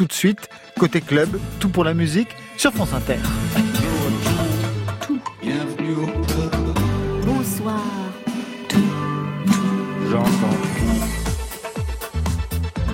[0.00, 0.48] tout de suite.
[0.78, 1.28] Côté club,
[1.58, 3.18] tout pour la musique sur France Inter.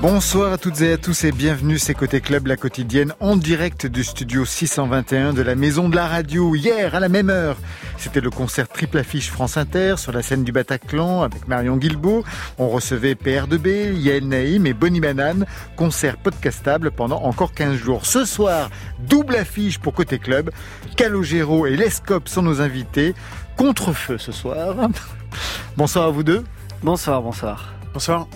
[0.08, 3.88] Bonsoir à toutes et à tous et bienvenue, c'est Côté Club, la quotidienne en direct
[3.88, 6.54] du studio 621 de la Maison de la Radio.
[6.54, 7.56] Hier, à la même heure,
[7.98, 12.22] c'était le concert Triple Affiche France Inter sur la scène du Bataclan avec Marion Guilbault.
[12.56, 15.44] On recevait PR2B, Yael Naïm et Bonnie Banane.
[15.74, 18.06] Concert podcastable pendant encore 15 jours.
[18.06, 18.70] Ce soir,
[19.08, 20.52] double affiche pour Côté Club.
[20.96, 23.16] Calogero et Lescope sont nos invités.
[23.56, 24.76] Contre-feu ce soir.
[25.76, 26.44] Bonsoir à vous deux.
[26.80, 27.74] Bonsoir, bonsoir.
[27.92, 28.28] Bonsoir.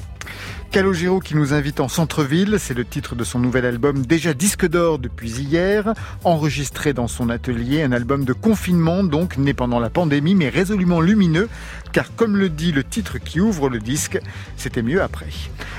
[0.71, 4.69] Calogero qui nous invite en centre-ville, c'est le titre de son nouvel album déjà disque
[4.69, 9.91] d'or depuis hier, enregistré dans son atelier, un album de confinement donc né pendant la
[9.91, 11.49] pandémie mais résolument lumineux
[11.93, 14.21] car comme le dit le titre qui ouvre le disque,
[14.57, 15.27] c'était mieux après.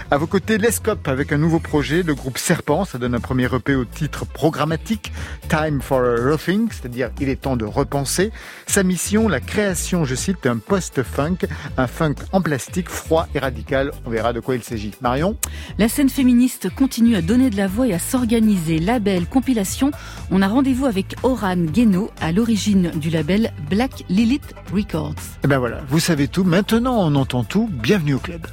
[0.09, 3.45] À vos côtés, Lescope avec un nouveau projet, le groupe Serpent, ça donne un premier
[3.45, 5.13] EP au titre programmatique,
[5.47, 8.31] Time for a Roughing, c'est-à-dire il est temps de repenser.
[8.67, 11.37] Sa mission, la création, je cite, d'un post-funk,
[11.77, 13.91] un funk en plastique, froid et radical.
[14.05, 14.80] On verra de quoi il s'agit.
[15.01, 15.37] Marion
[15.77, 18.79] La scène féministe continue à donner de la voix et à s'organiser.
[18.79, 19.91] Label, compilation,
[20.31, 25.15] on a rendez-vous avec Oran Guénaud à l'origine du label Black Lilith Records.
[25.43, 28.47] Et ben voilà, vous savez tout, maintenant on entend tout, bienvenue au club.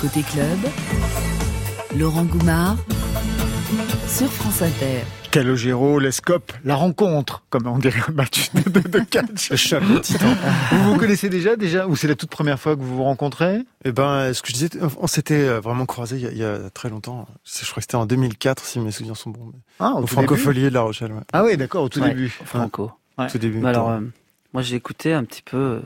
[0.00, 0.58] Côté club,
[1.96, 2.76] Laurent Goumard
[4.16, 5.02] sur France Inter.
[5.30, 9.52] Calogero, Lescope, la rencontre, comme on dirait un match de, de catch.
[10.72, 13.60] vous vous connaissez déjà, déjà, ou c'est la toute première fois que vous vous rencontrez?
[13.84, 16.44] Eh ben, ce que je disais, on s'était vraiment croisés il y, a, il y
[16.44, 17.26] a très longtemps.
[17.44, 19.52] Je crois que c'était en 2004, si mes souvenirs sont bons.
[19.80, 21.12] Ah, au Au tout Francopholier de La Rochelle.
[21.12, 21.20] Ouais.
[21.32, 22.08] Ah oui, d'accord, au tout Ouais.
[22.10, 22.28] début.
[22.30, 22.92] Franco.
[23.18, 23.26] Ouais.
[23.28, 23.58] Tout début.
[23.58, 24.00] Mais alors, euh,
[24.54, 25.56] moi j'ai écouté un petit peu.
[25.56, 25.80] euh,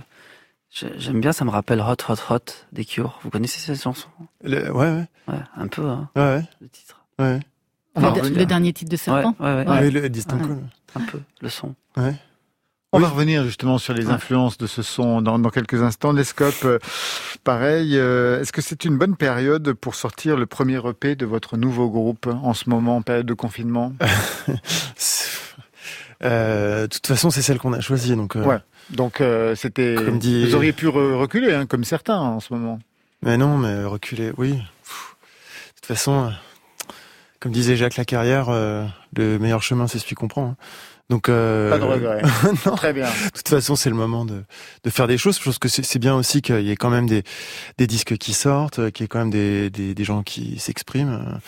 [0.71, 2.39] j'ai- J'aime bien, ça me rappelle Hot Hot Hot
[2.73, 3.19] des Cure.
[3.25, 4.09] Vous connaissez cette chanson?
[4.45, 7.05] Le- ouais, ouais, Ouais, un peu, hein, ouais, ouais, le titre.
[7.19, 7.41] ouais.
[7.95, 9.81] On va Le, le dernier titre de Serpent ouais, ouais, Ouais.
[9.81, 11.75] Ouais, le un peu, le son.
[11.97, 12.15] Ouais.
[12.93, 13.05] On Oui.
[13.05, 16.13] va revenir justement sur les influences de ce son dans, dans quelques instants.
[16.13, 16.79] Lescope, euh,
[17.45, 21.57] pareil, euh, est-ce que c'est une bonne période pour sortir le premier EP de votre
[21.57, 23.93] nouveau groupe en ce moment, en période de confinement
[26.23, 28.37] Euh, de toute façon, c'est celle qu'on a choisie, donc.
[28.37, 28.59] euh, Ouais.
[28.91, 32.79] Donc euh, c'était, dit- vous auriez pu re- reculer, hein, comme certains en ce moment.
[33.23, 34.53] Mais non, mais reculer, oui.
[34.83, 35.17] Pff.
[35.69, 36.31] De toute façon, euh,
[37.41, 38.87] comme disait Jacques Lacarrière, euh,
[39.17, 40.47] le meilleur chemin, c'est celui qu'on prend.
[40.51, 40.57] hein.
[41.11, 42.23] Donc, euh, Pas de regret.
[42.67, 42.77] non.
[42.77, 43.07] Très bien.
[43.07, 44.45] De toute façon, c'est le moment de,
[44.85, 45.39] de faire des choses.
[45.39, 47.25] Je pense que c'est bien aussi qu'il y ait quand même des,
[47.79, 50.59] des disques qui sortent, euh, qu'il y ait quand même des, des, des gens qui
[50.61, 51.39] s'expriment, euh,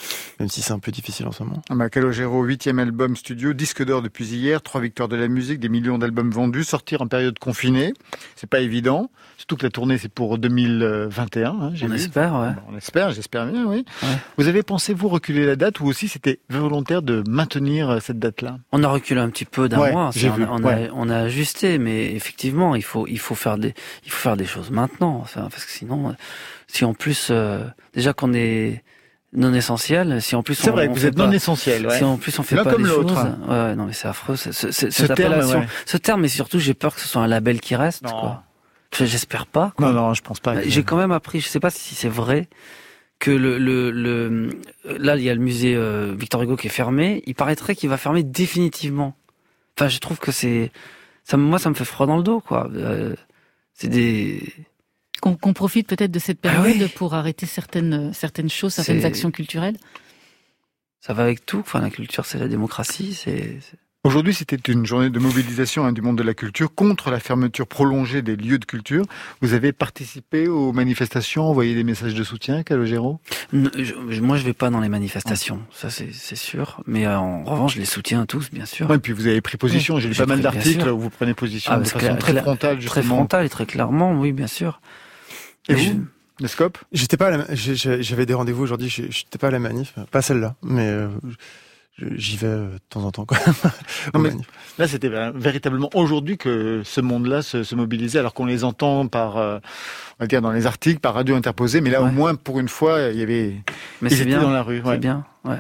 [0.41, 1.63] même si c'est un peu difficile en ce moment.
[1.71, 5.61] Ah bah, Calogero, huitième album studio, disque d'or depuis hier, trois victoires de la musique,
[5.61, 7.93] des millions d'albums vendus, sortir en période confinée,
[8.35, 9.11] c'est pas évident.
[9.37, 11.51] Surtout que la tournée c'est pour 2021.
[11.51, 11.95] Hein, On vu.
[11.95, 12.51] espère, ouais.
[12.73, 13.85] On espère, j'espère bien, oui.
[14.03, 14.09] Ouais.
[14.39, 18.19] Vous avez pensé, vous, reculer la date ou aussi c'était volontaire de maintenir euh, cette
[18.19, 18.59] date-là?
[18.73, 20.11] On a reculé un petit peu d'un Ouais, mois.
[20.15, 20.89] on, on, ouais.
[20.89, 23.75] a, on a ajusté, mais effectivement, il faut, il faut faire des,
[24.05, 26.13] il faut faire des choses maintenant, enfin, parce que sinon, euh,
[26.67, 27.65] si en plus, euh,
[27.95, 28.83] déjà qu'on est
[29.35, 31.87] non essentiel, si en plus C'est on, vrai on vous êtes pas- non essentiel.
[31.87, 31.97] Ouais.
[31.99, 33.27] Si en plus on fait L'un pas comme des choses, l'autre.
[33.49, 34.37] ouais, non mais c'est affreux.
[34.37, 37.09] ce- ce- ce- Ce cette terme, appellation, ce terme, mais surtout j'ai peur que ce
[37.09, 38.03] soit un label qui reste.
[38.05, 38.11] Non.
[38.11, 38.43] Quoi.
[38.95, 39.73] J'espère pas.
[39.77, 39.87] quoi.
[39.87, 40.57] Non, non, je pense pas.
[40.57, 42.49] que- J'ai quand même appris, je sais pas si c'est vrai,
[43.21, 44.51] que le, le, le
[44.99, 47.23] là il y a le musée euh, Victor Hugo qui est fermé.
[47.27, 49.17] Il paraîtrait qu'il va fermer définitivement.
[49.79, 50.71] Enfin, je trouve que c'est
[51.25, 52.69] ça, moi ça me fait froid dans le dos quoi.
[52.75, 53.15] Euh,
[53.75, 54.43] c'est des
[55.21, 56.89] Qu'on profite peut-être de cette Ah période oui.
[56.89, 59.77] pour arrêter certaines, certaines choses, certaines actions culturelles
[61.01, 61.59] ça va avec tout.
[61.61, 63.15] Enfin, la culture c'est la démocratie.
[63.15, 63.59] C'est-
[64.05, 67.69] Aujourd'hui, c'était une journée de mobilisation hein, du monde de la culture contre la fermeture
[67.69, 69.05] prolongée des lieux de culture.
[69.43, 73.21] Vous avez participé aux manifestations, envoyé des messages de soutien, Calogero?
[73.53, 76.81] N- je- je- moi je vais pas dans les manifestations, ça c'est sûr.
[76.89, 78.91] Mais euh, en revanche, je les soutiens tous, bien sûr.
[78.91, 80.01] Ouais, et puis vous avez pris position.
[80.01, 82.41] J'ai lu pas mal d'articles où vous prenez position Ah, de c'est façon clair- très
[82.43, 83.15] frontale, Très justement.
[83.19, 84.81] frontal et très clairement, oui, bien sûr.
[85.69, 85.85] Et Mais vous,
[86.39, 90.23] je- le scope J'étais pas j'avais des rendez-vous aujourd'hui, j'étais pas à la manif, pas
[90.23, 91.07] celle-là, mais euh,
[92.17, 93.39] j'y vais euh, de temps en temps, quoi.
[94.15, 94.33] Non, mais-.
[94.79, 99.37] Là, c'était véritablement aujourd'hui que ce monde-là se, se mobilisait, alors qu'on les entend par,
[99.37, 99.59] euh,
[100.19, 102.69] on va dire, dans les articles, par radio interposée, mais là, au moins, pour une
[102.69, 103.57] fois, il y avait,
[104.01, 104.83] Mais c'est bien, dans la rue.
[104.85, 105.25] c'est bien.
[105.45, 105.57] Ouais.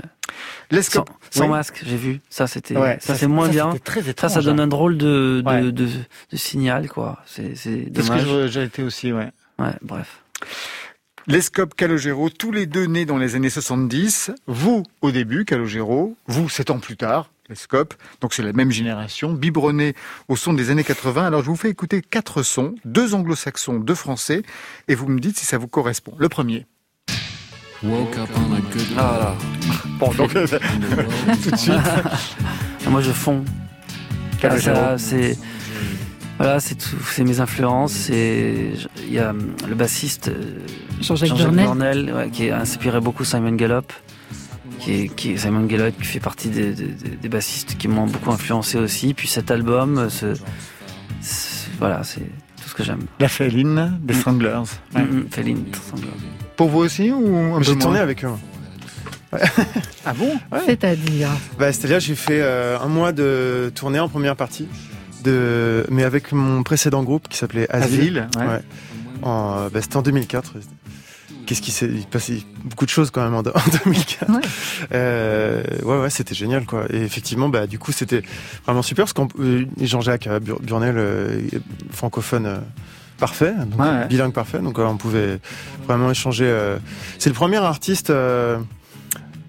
[0.72, 1.50] Sans, scopes, sans Oui.
[1.50, 2.20] masque, j'ai vu.
[2.30, 3.74] Ça, c'était, Ouais, ça, c'est moins bien.
[3.84, 4.30] très Ça, étrange.
[4.32, 4.64] ça donne hein.
[4.64, 5.60] un drôle de, de, Ouais.
[5.62, 7.18] de, de signal, quoi.
[7.26, 8.50] C'est, c'est C'est ce que dommage.
[8.50, 9.30] j'ai été aussi, ouais.
[9.58, 10.22] Ouais, bref.
[11.28, 14.32] Lescope, Calogero, tous les deux nés dans les années 70.
[14.48, 16.16] Vous, au début, Calogero.
[16.26, 17.94] Vous, sept ans plus tard, Lescope.
[18.20, 19.94] Donc c'est la même génération, biberonné
[20.26, 21.24] au son des années 80.
[21.24, 24.42] Alors je vous fais écouter quatre sons, deux anglo-saxons, deux français,
[24.88, 26.12] et vous me dites si ça vous correspond.
[26.18, 26.66] Le premier.
[27.84, 29.34] Woke up on a good ah,
[29.98, 30.32] Bon, donc,
[31.42, 31.74] tout de suite.
[32.88, 33.44] Moi, je fonds.
[34.42, 35.38] Ah, c'est
[36.42, 37.92] voilà, c'est tout, c'est mes influences.
[37.92, 38.72] C'est
[39.06, 40.58] il y a le bassiste euh,
[41.00, 43.92] Jean-Jacques Jean qui a inspiré beaucoup Simon Gallup.
[44.80, 48.76] Qui est, qui Simon Gallup qui fait partie des, des, bassistes qui m'ont beaucoup influencé
[48.76, 49.14] aussi.
[49.14, 50.34] Puis cet album, ce,
[51.78, 53.06] voilà, c'est tout ce que j'aime.
[53.20, 54.16] La Féline des mm.
[54.16, 54.62] Stranglers.
[54.94, 56.08] Mm, mm, Féline Stranglers.
[56.56, 58.30] Pour vous aussi ou J'ai tourné avec eux.
[60.04, 60.32] ah bon?
[60.66, 61.28] C'est-à-dire?
[61.56, 64.66] Bah, C'est-à-dire j'ai fait euh, un mois de tournée en première partie,
[65.22, 65.86] de...
[65.90, 68.28] mais avec mon précédent groupe qui s'appelait Asile.
[68.36, 68.60] ouais.
[69.22, 70.54] En, bah, C'était en 2004.
[71.46, 74.30] Qu'est-ce qui s'est passé beaucoup de choses quand même en, 2004.
[74.32, 74.40] Ouais,
[74.92, 76.86] euh, ouais, ouais c'était génial quoi.
[76.90, 78.22] Et effectivement, bah du coup, c'était
[78.64, 80.28] vraiment super parce que euh, Jean-Jacques
[80.62, 81.50] Burnel,
[81.90, 82.60] francophone
[83.18, 83.54] parfait,
[84.08, 85.38] bilingue parfait, donc on pouvait
[85.86, 86.76] vraiment échanger.
[87.18, 88.12] C'est le premier artiste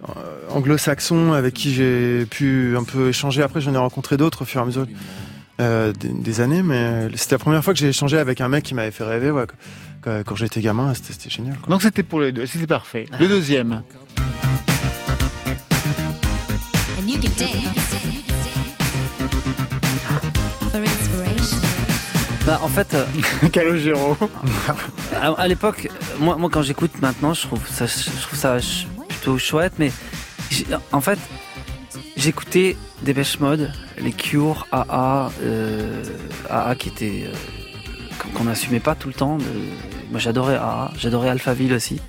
[0.09, 3.41] euh, anglo-saxon avec qui j'ai pu un peu échanger.
[3.41, 4.85] Après, j'en ai rencontré d'autres au fur et à mesure
[5.61, 8.73] euh, des, années, mais c'était la première fois que j'ai échangé avec un mec qui
[8.73, 9.31] m'avait fait rêver.
[9.31, 9.45] Ouais,
[10.01, 11.57] quand, j'étais gamin, c'était génial.
[11.67, 13.05] Donc c'était pour les deux, c'était parfait.
[13.19, 13.83] Le deuxième.
[22.45, 23.05] Bah, en fait, euh,
[23.51, 24.17] Calogero.
[25.21, 25.87] à, à l'époque,
[26.19, 28.57] moi, moi, quand j'écoute maintenant, je trouve ça, je trouve ça
[29.37, 29.91] chouette, mais
[30.91, 31.19] en fait,
[32.17, 36.03] j'écoutais des Mode, les Cure, AA, euh,
[36.49, 39.37] AA qui était euh, qu'on n'assumait pas tout le temps.
[40.11, 41.99] moi, j'adorais AA, j'adorais Alphaville aussi.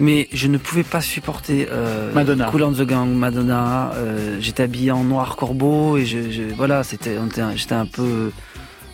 [0.00, 2.46] Mais je ne pouvais pas supporter euh, Madonna.
[2.50, 3.92] Cool the Gang, Madonna.
[3.94, 7.16] Euh, j'étais habillé en noir corbeau et je, voilà, c'était,
[7.54, 8.32] j'étais un peu,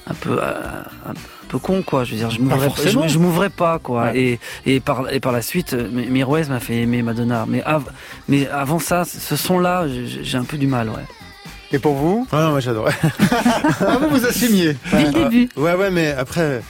[0.07, 1.15] un peu, un,
[1.49, 4.79] peu con quoi je veux dire je m'ouvrais pas, je, m'ouvrais pas quoi et, et
[4.79, 7.65] par et par la suite euh, Mirwais m'a fait aimer Madonna mais
[8.29, 11.05] mais avant ça ce son là j'ai un peu du mal ouais
[11.73, 12.95] et pour vous ah non moi j'adorais
[13.81, 16.63] ah vous vous assumiez dès le début ouais ouais mais après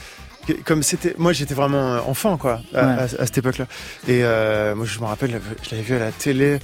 [0.65, 3.65] comme c'était moi j'étais vraiment enfant quoi à, cette époque là
[4.07, 6.59] et euh, moi je me rappelle je l'avais vu à la télé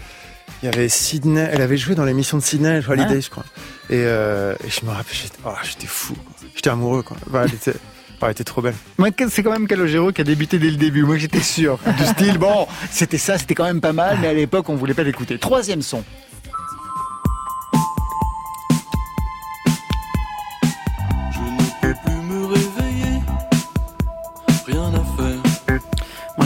[0.64, 3.46] il y avait Sydney, elle avait joué dans l'émission de Sydney, Holiday, je crois.
[3.90, 5.52] Et, euh, et, je me rappelle, j'étais oh,
[5.86, 6.16] fou,
[6.56, 7.04] j'étais amoureux.
[7.04, 7.18] Quoi.
[7.44, 7.74] elle était,
[8.22, 8.74] elle était trop belle.
[9.30, 11.04] C'est quand même Calogero qui a débuté dès le début.
[11.04, 11.78] Moi, j'étais sûr.
[11.98, 14.94] Du style, bon, c'était ça, c'était quand même pas mal, mais à l'époque, on voulait
[14.94, 15.38] pas l'écouter.
[15.38, 16.04] Troisième son.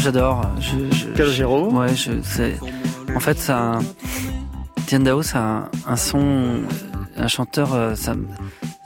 [0.01, 0.41] J'adore.
[1.15, 1.69] Calogero.
[1.71, 2.11] Ouais, je,
[3.15, 3.77] en fait, ça.
[4.87, 6.61] Tian Dao, c'est un, un, son,
[7.15, 8.15] un chanteur, euh, ça,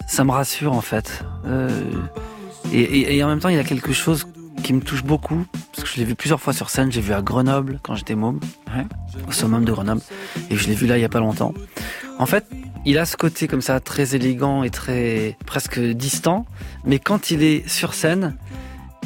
[0.07, 1.23] ça me rassure en fait.
[1.47, 1.69] Euh,
[2.73, 4.27] et, en même temps, il y a quelque chose
[4.61, 6.91] qui me touche beaucoup, parce que je l'ai vu plusieurs fois sur scène.
[6.91, 8.39] J'ai vu à Grenoble quand j'étais môme,
[9.27, 10.01] au summum de Grenoble,
[10.49, 11.53] et je l'ai vu là il y a pas longtemps.
[12.19, 12.45] En fait,
[12.85, 16.45] il a ce côté comme ça très élégant et très presque distant,
[16.83, 18.35] mais quand il est sur scène,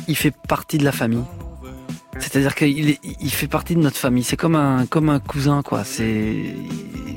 [0.07, 1.23] il fait partie de la famille.
[2.17, 4.23] C'est-à-dire qu'il il fait partie de notre famille.
[4.23, 5.83] C'est comme un comme un cousin quoi.
[5.83, 6.55] C'est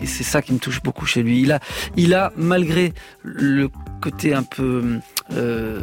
[0.05, 1.41] c'est ça qui me touche beaucoup chez lui.
[1.41, 1.61] Il a
[1.97, 2.93] il a malgré
[3.23, 5.01] le côté un peu
[5.33, 5.79] euh,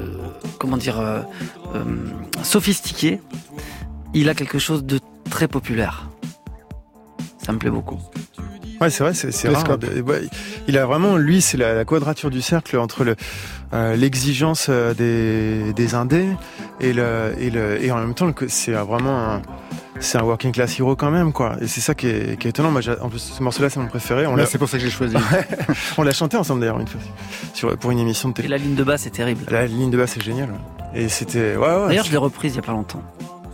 [0.59, 1.21] comment dire, euh,
[1.75, 1.83] euh,
[2.44, 3.21] sophistiqué,
[4.13, 6.09] il a quelque chose de très populaire.
[7.38, 8.00] Ça me plaît beaucoup.
[8.81, 9.78] Ouais, c'est vrai, c'est rare.
[10.68, 13.16] Il a vraiment, lui, c'est la, quadrature du cercle entre le
[13.95, 16.28] l'exigence des, des indés
[16.80, 19.42] et le et le et en même temps c'est vraiment un,
[20.00, 21.57] c'est un working class hero quand même, quoi.
[21.62, 22.71] Et c'est ça qui est, qui est étonnant.
[22.71, 24.26] Moi, en plus, ce morceau-là, c'est mon préféré.
[24.26, 25.16] On c'est pour ça que j'ai choisi.
[25.98, 27.02] on l'a chanté ensemble d'ailleurs une fois,
[27.54, 28.48] sur, pour une émission de télé.
[28.48, 29.44] Et la ligne de basse est terrible.
[29.50, 30.50] La ligne de basse est géniale.
[30.95, 31.88] Et c'était, ouais, ouais.
[31.90, 33.04] D'ailleurs, je l'ai reprise il y a pas longtemps.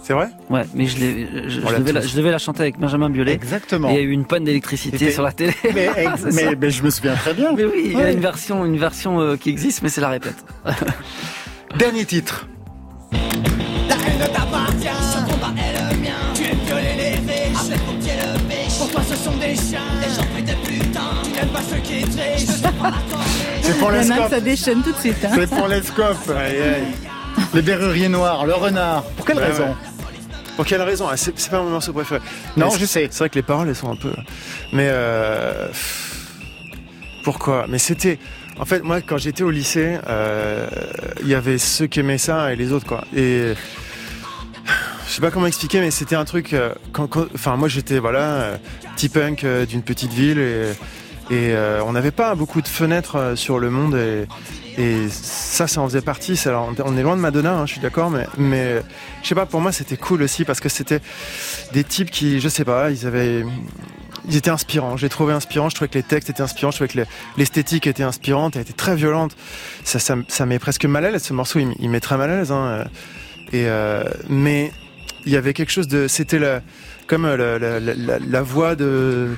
[0.06, 3.34] C'est vrai Ouais, mais je, je, devais la, je, devais la, chanter avec Benjamin Biolay.
[3.34, 3.90] Exactement.
[3.90, 5.52] Et il y a eu une panne d'électricité sur la télé.
[5.74, 5.90] Mais,
[6.60, 7.54] mais, je me souviens très bien.
[7.54, 10.10] Mais oui, il y a une version, une version euh, qui existe, mais c'est la
[10.10, 10.36] répète.
[11.76, 12.48] Dernier titre.
[23.64, 25.26] C'est pour les ça déchaîne tout de suite.
[25.26, 25.32] Hein.
[25.34, 26.32] C'est pour les scopes.
[27.56, 29.04] Les berruriers noirs, le renard.
[29.16, 29.76] Pour quelle raison
[30.56, 32.22] Pour quelle raison ah, C'est pas mon morceau préféré.
[32.56, 33.08] Non, je sais.
[33.12, 34.14] C'est vrai que les paroles, elles sont un peu.
[34.72, 35.68] Mais euh...
[37.24, 37.66] pourquoi?
[37.68, 38.20] Mais c'était.
[38.58, 40.68] En fait, moi, quand j'étais au lycée, euh,
[41.22, 43.04] il y avait ceux qui aimaient ça et les autres, quoi.
[43.14, 43.54] Et
[45.08, 46.54] je sais pas comment expliquer, mais c'était un truc.
[46.54, 48.58] Euh, quand, enfin, moi, j'étais voilà, euh,
[48.96, 50.72] petit punk d'une petite ville et,
[51.32, 51.54] et
[51.86, 54.26] on n'avait pas beaucoup de fenêtres sur le monde et,
[54.78, 56.40] Et ça, ça en faisait partie.
[56.46, 58.82] Alors, on est loin de Madonna, hein, je suis d'accord, mais, mais
[59.24, 61.00] je sais pas, pour moi, c'était cool aussi parce que c'était
[61.72, 63.46] des types qui, je sais pas, ils avaient,
[64.28, 64.98] ils étaient inspirants.
[64.98, 65.70] J'ai trouvé inspirant.
[65.70, 66.72] Je trouvais que les textes étaient inspirants.
[66.72, 68.58] Je trouvais que l'esthétique était inspirante.
[68.58, 69.36] Elle était très violente.
[69.84, 71.24] Ça, ça, ça met presque mal à l'aise.
[71.24, 72.52] Ce morceau, il, il met très mal à l'aise.
[72.52, 72.86] Hein.
[73.54, 74.74] Et euh, mais
[75.26, 76.40] il y avait quelque chose de, c'était
[77.08, 79.30] comme la, la, la, la voix de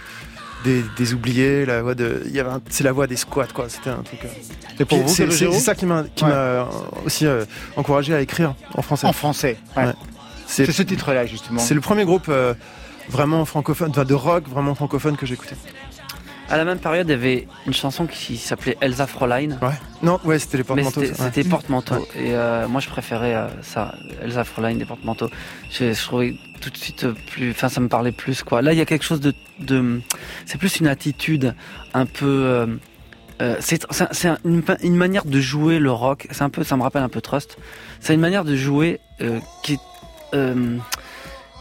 [0.97, 3.69] des, oubliés, la voix de, il y avait, c'est la voix des squats quoi.
[3.69, 4.19] C'était un truc.
[4.79, 6.67] Et pour vous, c'est, ça qui m'a, qui m'a
[7.05, 7.45] aussi euh,
[7.75, 9.07] encouragé à écrire en français.
[9.07, 9.57] En français.
[9.75, 9.93] Ouais.
[10.45, 11.59] C'est, ce titre-là justement.
[11.59, 12.53] C'est le premier groupe euh,
[13.09, 15.55] vraiment francophone, de rock vraiment francophone que j'écoutais.
[16.49, 19.57] À la même période, il y avait une chanson qui s'appelait Elsa Fräulein.
[19.61, 19.73] Ouais.
[20.01, 21.03] Non, ouais, c'était les porte-manteaux.
[21.03, 22.07] C'était, porte-manteaux.
[22.15, 25.29] Et euh, moi, je préférais ça, Elsa Fräulein des porte-manteaux.
[25.69, 28.61] Je, je, trouvais tout de suite plus, enfin, ça me parlait plus, quoi.
[28.61, 30.01] Là, il y a quelque chose de, de
[30.45, 31.55] c'est plus une attitude
[31.93, 32.67] un peu, euh,
[33.41, 36.27] euh c'est, c'est une, une, manière de jouer le rock.
[36.31, 37.57] C'est un peu, ça me rappelle un peu Trust.
[37.99, 39.79] C'est une manière de jouer euh, qui est,
[40.33, 40.77] euh,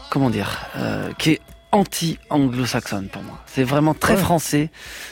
[0.09, 3.39] comment dire, euh, qui est anti-anglo-saxonne pour moi.
[3.45, 4.69] C'est vraiment très français,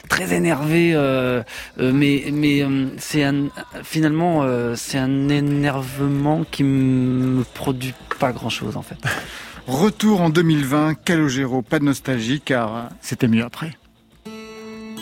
[0.09, 1.43] très énervé, euh,
[1.79, 3.49] euh, mais mais euh, c'est un
[3.83, 8.97] finalement euh, c'est un énervement qui me produit pas grand-chose en fait.
[9.67, 13.71] Retour en 2020, Calogero, pas de nostalgie car c'était mieux après.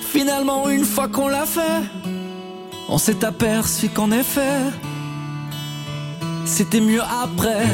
[0.02, 1.82] Finalement, une fois qu'on l'a fait,
[2.88, 4.60] on s'est aperçu qu'en effet,
[6.46, 7.66] c'était mieux après.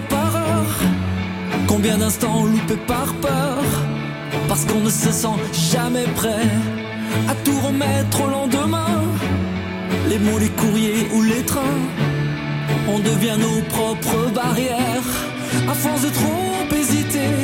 [0.00, 0.78] Par heure
[1.66, 3.62] Combien d'instants loupés par peur
[4.48, 6.48] Parce qu'on ne se sent jamais prêt
[7.28, 9.02] à tout remettre au lendemain.
[10.08, 11.82] Les mots, les courriers ou les trains,
[12.88, 15.10] on devient nos propres barrières.
[15.68, 17.34] À force de trop hésiter,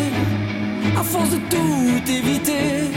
[0.97, 2.91] à force de tout éviter,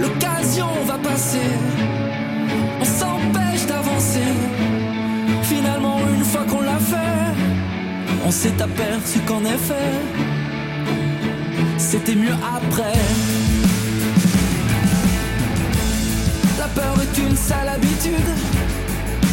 [0.00, 1.77] l'occasion va passer.
[8.28, 9.90] On s'est aperçu qu'en effet,
[11.78, 12.98] c'était mieux après.
[16.58, 18.30] La peur est une sale habitude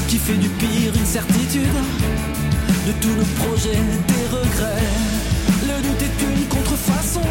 [0.08, 1.78] qui fait du pire une certitude.
[2.88, 4.88] De tous nos projets, des regrets.
[5.70, 7.28] Le doute est une contrefaçon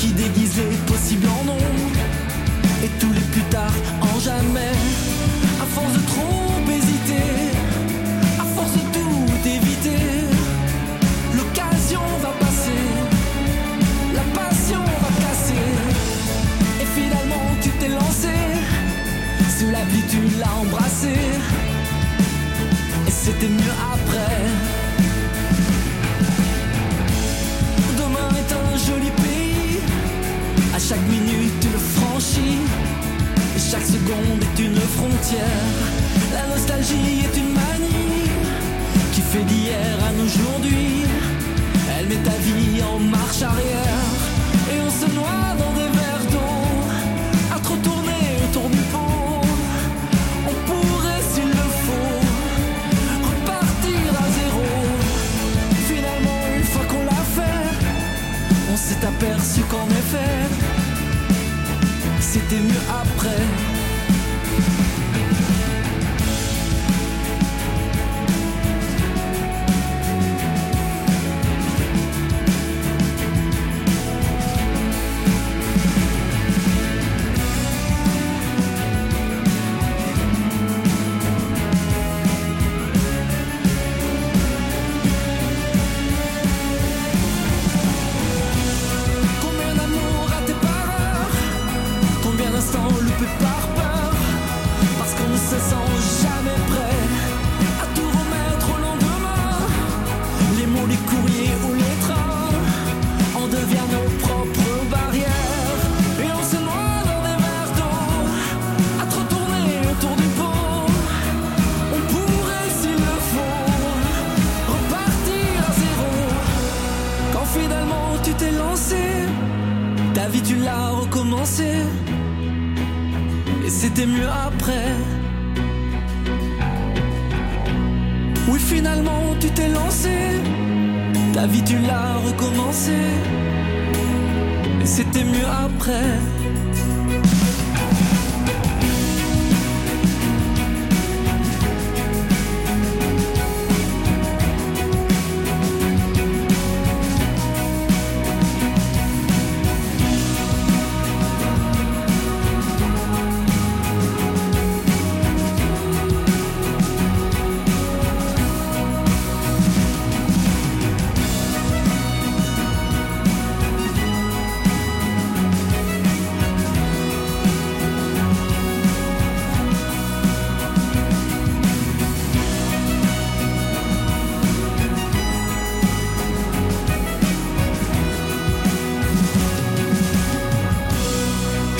[0.00, 1.64] qui déguise les possibles en non.
[2.84, 4.76] Et tous les plus tard en jamais.
[5.62, 6.51] À force de trop
[21.04, 21.10] Et
[23.10, 24.38] c'était mieux après.
[27.98, 29.80] Demain est un joli pays,
[30.74, 32.58] à chaque minute tu le franchis.
[33.56, 35.76] Et chaque seconde est une frontière.
[36.32, 38.30] La nostalgie est une manie
[39.12, 41.04] qui fait d'hier à aujourd'hui.
[41.98, 43.91] Elle met ta vie en marche arrière.
[59.22, 60.48] Aperçu qu'en effet,
[62.20, 63.61] c'était mieux après.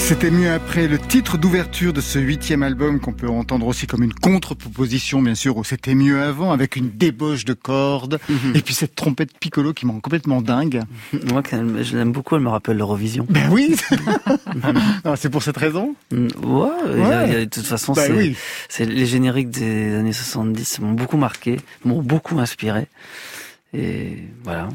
[0.05, 4.03] C'était mieux après le titre d'ouverture de ce huitième album qu'on peut entendre aussi comme
[4.03, 8.57] une contre-proposition, bien sûr, au C'était mieux avant, avec une débauche de cordes, mhm.
[8.57, 10.83] et puis cette trompette piccolo qui m'en complètement dingue.
[11.31, 11.43] Moi,
[11.83, 13.27] je l'aime beaucoup, elle me rappelle l'Eurovision.
[13.31, 13.77] Ben oui
[15.17, 18.35] C'est pour cette raison mm, Ouais, de toute façon, ben
[18.81, 22.89] les génériques des années 70 m'ont beaucoup marqué, m'ont beaucoup inspiré.
[23.73, 24.69] Et voilà.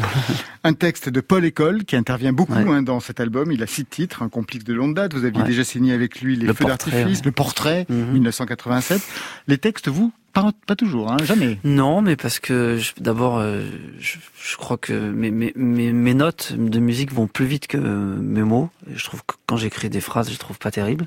[0.64, 3.52] un texte de Paul École qui intervient beaucoup hein, dans cet album.
[3.52, 5.14] Il a six titres, un complice de longue date.
[5.14, 8.96] Vous aviez déjà signé avec lui Les Feux d'artifice, Le Portrait, 1987.
[8.96, 9.02] Mhm.
[9.48, 11.58] Les textes, vous, pas, pas toujours, hein, jamais.
[11.64, 13.62] Non, mais parce que d'abord, euh,
[13.98, 18.70] je, crois que mes, mes, mes, notes de musique vont plus vite que mes mots.
[18.94, 21.06] Je trouve que quand j'écris des phrases, je trouve pas terrible.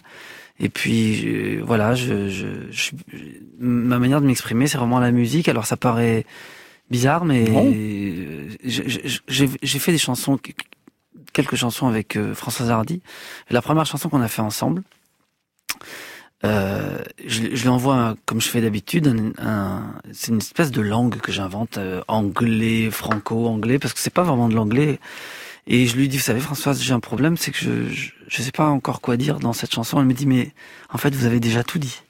[0.59, 2.91] Et puis voilà, je, je,
[3.59, 5.49] ma manière de m'exprimer, c'est vraiment la musique.
[5.49, 6.25] Alors ça paraît
[6.89, 7.45] bizarre, mais
[8.63, 10.39] j'ai fait des chansons,
[11.33, 13.01] quelques chansons avec euh, Françoise Hardy.
[13.49, 14.83] La première chanson qu'on a fait ensemble,
[16.43, 21.17] euh, je, je lui envoie, comme je fais d'habitude, un, c'est une espèce de langue
[21.17, 24.99] que j'invente, euh, anglais, franco-anglais, parce que c'est pas vraiment de l'anglais.
[25.67, 28.41] Et je lui dis, vous savez, Françoise, j'ai un problème, c'est que je, je, je
[28.41, 29.99] sais pas encore quoi dire dans cette chanson.
[29.99, 30.53] Elle me dit, mais
[30.93, 32.03] en fait, vous avez déjà tout dit.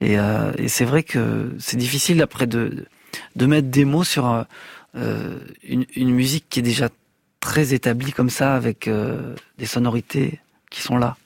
[0.00, 2.84] Et, euh, et c'est vrai que c'est difficile après de,
[3.36, 4.42] de mettre des mots sur euh,
[4.96, 6.88] euh, une, une, musique qui est déjà
[7.40, 10.40] très établie comme ça, avec euh, des sonorités
[10.70, 11.16] qui sont là.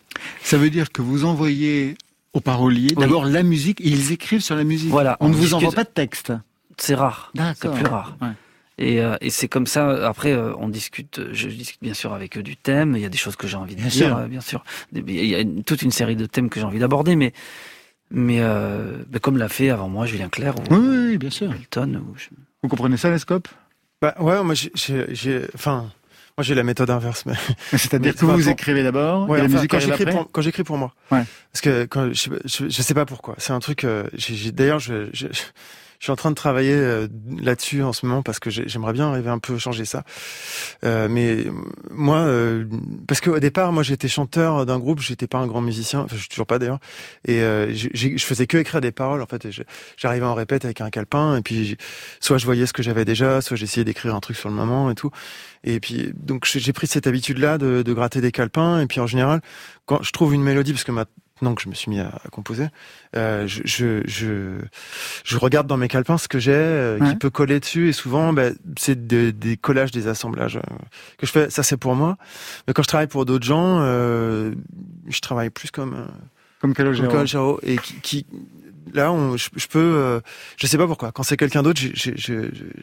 [0.42, 1.96] Ça veut dire que vous envoyez
[2.32, 4.90] aux paroliers d'abord la musique et ils écrivent sur la musique.
[4.90, 5.16] Voilà.
[5.20, 6.32] On, ne vous envoie pas de texte.
[6.76, 7.32] C'est rare.
[7.56, 8.16] C'est plus rare.
[8.78, 10.06] Et, et c'est comme ça.
[10.06, 11.20] Après, on discute.
[11.32, 12.94] Je discute bien sûr avec eux du thème.
[12.96, 14.64] Il y a des choses que j'ai envie de dire, bien sûr.
[14.92, 17.32] Il y a toute une série de thèmes que j'ai envie d'aborder, mais
[18.10, 21.52] mais, euh, comme l'a fait avant moi Julien Clerc ou oui, bien sûr.
[21.52, 22.02] Elton.
[22.62, 23.48] Vous comprenez ça, Lescope?
[24.00, 25.90] Bah ouais, moi j'ai, enfin,
[26.36, 27.24] moi j'ai la méthode inverse.
[27.26, 27.34] Mais,
[27.72, 30.94] c'est-à-dire que vous écrivez d'abord, ouais, la musique quand j'écris pour, quand j'écris pour moi.
[31.10, 31.24] Ouais.
[31.52, 33.34] Parce que quand je, je, sais pas pourquoi.
[33.38, 33.84] C'est un truc.
[33.84, 35.26] Euh, j'ai, d'ailleurs, je, je
[35.98, 37.08] je suis en train de travailler euh,
[37.40, 40.04] là-dessus en ce moment parce que j'aimerais bien arriver un peu à changer ça.
[40.84, 41.44] Euh, mais
[41.90, 42.66] moi, euh,
[43.06, 46.20] parce qu'au départ, moi j'étais chanteur d'un groupe, j'étais pas un grand musicien, enfin je
[46.20, 46.78] suis toujours pas d'ailleurs,
[47.26, 49.48] et euh, je faisais que écrire des paroles en fait.
[49.96, 51.76] J'arrivais en répète avec un calepin et puis
[52.20, 54.90] soit je voyais ce que j'avais déjà, soit j'essayais d'écrire un truc sur le moment
[54.90, 55.10] et tout.
[55.64, 59.06] Et puis donc j'ai pris cette habitude-là de, de gratter des calepins et puis en
[59.08, 59.40] général
[59.86, 61.06] quand je trouve une mélodie parce que ma
[61.40, 62.66] maintenant que je me suis mis à, composer,
[63.16, 64.58] euh, je, je, je,
[65.24, 68.32] je, regarde dans mes calepins ce que j'ai euh, qui peut coller dessus et souvent
[68.32, 70.76] bah, c'est des collages, des assemblages euh,
[71.16, 71.50] que je fais.
[71.50, 72.16] Ça c'est pour moi.
[72.66, 74.52] Mais quand je travaille pour d'autres gens, euh,
[75.08, 76.08] je travaille plus comme
[76.60, 77.60] comme Calogero.
[77.62, 78.26] et qui, qui
[78.92, 80.20] là on, je, je, peux
[80.56, 81.12] je sais pas pourquoi.
[81.12, 81.80] Quand c'est quelqu'un d'autre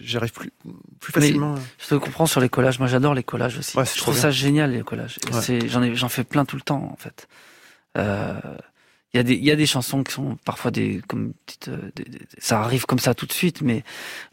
[0.01, 0.51] j'arrive plus
[0.99, 2.79] plus facilement je te comprends sur les collages.
[2.79, 3.77] Moi j'adore les collages aussi.
[3.77, 5.19] Je trouve ça génial les collages.
[5.67, 7.27] J'en ai j'en fais plein tout le temps en fait.
[7.27, 7.44] euh,
[7.95, 11.89] il y, a des, y a des chansons qui sont parfois des comme petites, euh,
[12.37, 13.83] ça arrive comme ça tout de suite, mais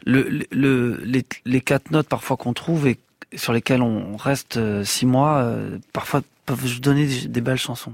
[0.05, 2.99] le, le, les, les quatre notes parfois qu'on trouve et
[3.35, 5.49] sur lesquelles on reste euh, six mois,
[5.93, 7.93] parfois peuvent donner des belles chansons.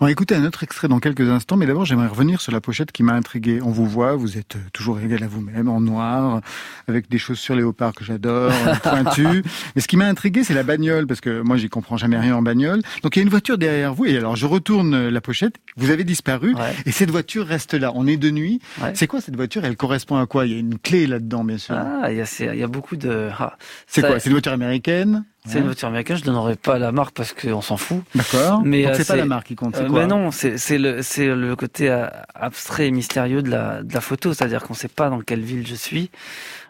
[0.00, 2.60] On va écouter un autre extrait dans quelques instants, mais d'abord j'aimerais revenir sur la
[2.60, 3.60] pochette qui m'a intrigué.
[3.62, 6.40] On vous voit, vous êtes toujours égal à vous-même, en noir,
[6.86, 8.52] avec des chaussures léopard que j'adore,
[8.82, 9.42] pointues.
[9.74, 12.36] Mais ce qui m'a intrigué, c'est la bagnole, parce que moi j'y comprends jamais rien
[12.36, 12.82] en bagnole.
[13.02, 15.90] Donc il y a une voiture derrière vous, et alors je retourne la pochette, vous
[15.90, 16.54] avez disparu,
[16.84, 17.92] et cette voiture reste là.
[17.94, 18.60] On est de nuit.
[18.94, 19.64] C'est quoi cette voiture?
[19.64, 20.46] Elle correspond à quoi?
[20.46, 21.74] Il y a une clé là-dedans, bien sûr.
[21.74, 23.30] Ah, il y a, y a beaucoup de...
[23.38, 24.18] Ah, c'est quoi?
[24.20, 25.24] C'est une voiture américaine?
[25.46, 28.02] C'est une voiture américaine, je donnerai pas la marque parce qu'on s'en fout.
[28.14, 28.62] D'accord.
[28.64, 29.76] Mais c'est pas la marque qui compte.
[29.76, 33.82] Euh, quoi Mais non, c'est le c'est le côté euh, abstrait et mystérieux de la
[33.82, 36.10] de la photo, c'est-à-dire qu'on sait pas dans quelle ville je suis.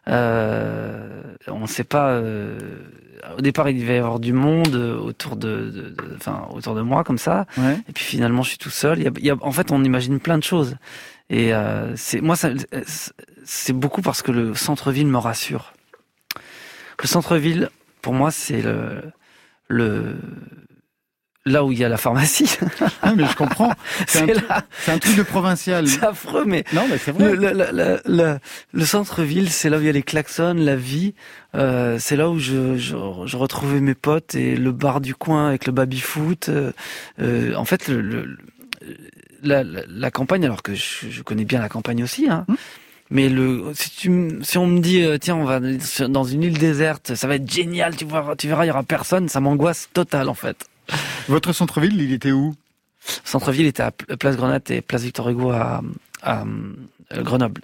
[0.09, 2.09] Euh, on ne sait pas.
[2.11, 2.59] Euh,
[3.39, 7.19] au départ, il devait y avoir du monde autour de, enfin autour de moi comme
[7.19, 7.47] ça.
[7.57, 7.79] Ouais.
[7.89, 8.99] Et puis finalement, je suis tout seul.
[8.99, 10.77] Il y a, il y a, en fait, on imagine plein de choses.
[11.31, 12.37] Et euh, c'est moi,
[13.45, 15.73] c'est beaucoup parce que le centre-ville me rassure.
[17.03, 17.71] Le centre-ville,
[18.05, 19.01] pour moi, c'est le,
[19.67, 20.17] le,
[21.47, 22.59] là où il y a la pharmacie.
[23.01, 23.73] Ah, mais je comprends.
[24.07, 25.89] C'est un, un, truc de provincial.
[25.89, 26.65] C'est affreux, mais.
[26.75, 27.35] Non, mais c'est vrai.
[27.35, 28.39] Le, le, le,
[28.73, 31.15] le centre-ville, c'est là où il y a les klaxons, la vie.
[31.55, 35.49] Euh, c'est là où je, je, je, retrouvais mes potes et le bar du coin
[35.49, 36.51] avec le baby-foot.
[36.51, 36.73] Euh,
[37.21, 37.91] euh en fait,
[39.43, 42.57] la, la, campagne, alors que je, je, connais bien la campagne aussi, hein, hum.
[43.11, 45.61] Mais le, si, tu, si on me dit, euh, tiens, on va
[46.09, 48.83] dans une île déserte, ça va être génial, tu, vois, tu verras, il y aura
[48.83, 50.67] personne, ça m'angoisse total en fait.
[51.29, 52.55] Votre centre-ville, il était où?
[53.25, 55.83] Centre-ville était à Place Grenade et Place Victor Hugo à,
[56.23, 57.63] à, euh, Grenoble.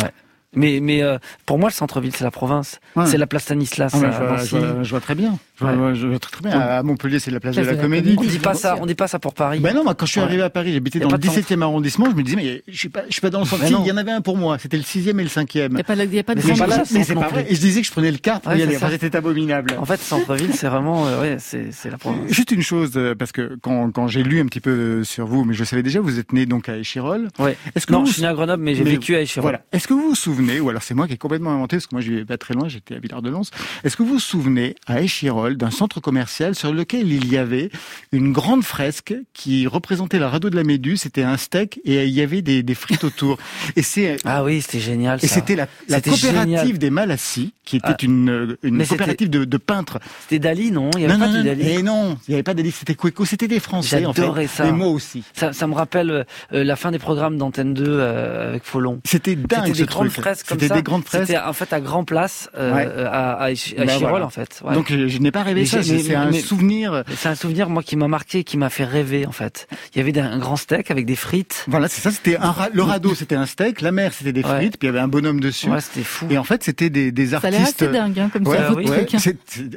[0.00, 0.10] Ouais.
[0.54, 2.80] Mais, mais euh, pour moi, le centre-ville, c'est la province.
[3.06, 3.92] C'est la place Stanislas.
[3.94, 5.38] Ah, je, vois, très bien.
[5.58, 6.58] Je, vois, très, bien.
[6.58, 8.16] À Montpellier, c'est la place de la, Comédie.
[8.18, 8.76] On dit pas ça.
[8.80, 9.60] On dit pas ça pour Paris.
[9.60, 12.06] Ben non, moi, quand je suis arrivé à Paris, j'habitais dans le 17e arrondissement.
[12.10, 13.64] Je me disais, mais je suis pas, je suis pas dans le centre.
[13.66, 14.58] il y en avait un pour moi.
[14.58, 15.46] C'était le 6e et le 5e.
[15.54, 17.46] Il n'y a pas, y a pas de Mais c'est pas vrai.
[17.48, 18.78] Et je disais que je prenais le car pour y aller.
[18.90, 19.74] C'était abominable.
[19.78, 22.30] En fait, centre-ville, c'est vraiment, euh, ouais, c'est la province.
[22.30, 25.44] Juste une chose, euh, parce que quand, quand j'ai lu un petit peu sur vous,
[25.44, 27.28] mais je savais déjà, vous êtes né donc à Échirol.
[27.38, 27.56] Ouais.
[27.74, 29.42] Est-ce que non, je suis né à Grenoble, mais j'ai vécu à Échirol.
[29.42, 29.62] Voilà.
[29.72, 31.94] Est-ce que vous vous souvenez, ou alors c'est moi qui ai complètement inventé, parce que
[31.94, 33.42] moi je vivais pas très loin, j'étais à Villard-de-Lans.
[33.84, 37.70] Est-ce que vous vous souvenez à Échirol d'un centre commercial sur lequel il y avait
[38.12, 42.12] une grande fresque qui représentait la radeau de la Méduse, c'était un steak et il
[42.12, 43.38] y avait des, des frites autour.
[43.76, 45.18] Et c'est ah oui, c'était génial.
[45.22, 47.96] Et c'était la, la coopérative des Malassis, qui était ah.
[48.02, 49.98] une, une coopérative de, de, peintres.
[50.22, 50.90] C'était Dali, non?
[50.96, 51.68] Il y avait pas non, Dali.
[51.68, 54.46] Et non, il n'y avait pas Dali, c'était Cueco, c'était des Français en fait.
[54.46, 54.66] ça.
[54.66, 55.24] Et moi aussi.
[55.34, 56.24] Ça, ça me rappelle euh,
[56.64, 59.00] la fin des programmes d'Antenne 2 euh, avec Follon.
[59.04, 60.66] C'était dingue C'était des grandes fresques comme ça.
[60.66, 61.26] C'était des grandes fresques.
[61.26, 64.60] C'était en fait à Grand Place euh, à, à, bah, Chirol en fait.
[64.64, 64.74] Ouais.
[64.74, 67.04] Donc je n'ai pas rêvé ça, c'est un souvenir.
[67.16, 69.68] C'est un souvenir moi qui m'a marqué, qui m'a fait rêver en fait.
[69.94, 71.64] Il y avait un grand steak avec des frites.
[71.68, 72.10] Voilà, c'est ça.
[72.10, 74.88] C'était un le radeau, c'était un steak, la mer, c'était des frites, puis il y
[74.88, 75.68] avait un bonhomme dessus.
[75.68, 76.26] Ouais, c'était fou.
[76.30, 77.54] Et en fait, c'était des, des artistes.
[77.54, 78.72] Ça a assez dingue, hein, comme ouais, ça.
[78.72, 78.88] Oui.
[78.88, 79.06] Ouais,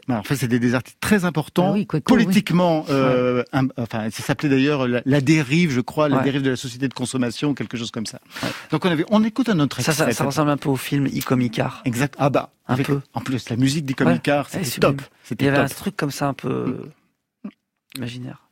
[0.09, 2.85] en fait, c'était des artistes très importants, ah oui, politiquement.
[2.89, 6.87] Euh, un, enfin, ça s'appelait d'ailleurs la, dérive, je crois, la dérive de la société
[6.87, 8.19] de consommation, quelque chose comme ça.
[8.71, 9.93] Donc on avait, on écoute un autre extrait.
[9.93, 11.81] Ça, ça, ça ressemble un peu au film Icom Icar.
[11.85, 12.15] Exact.
[12.17, 13.01] Ah bah, un peu.
[13.13, 15.01] En plus, la musique d'Icom Icar, c'était top.
[15.31, 16.89] Il y avait un truc comme ça un peu
[17.43, 17.49] mm.
[17.97, 18.47] imaginaire.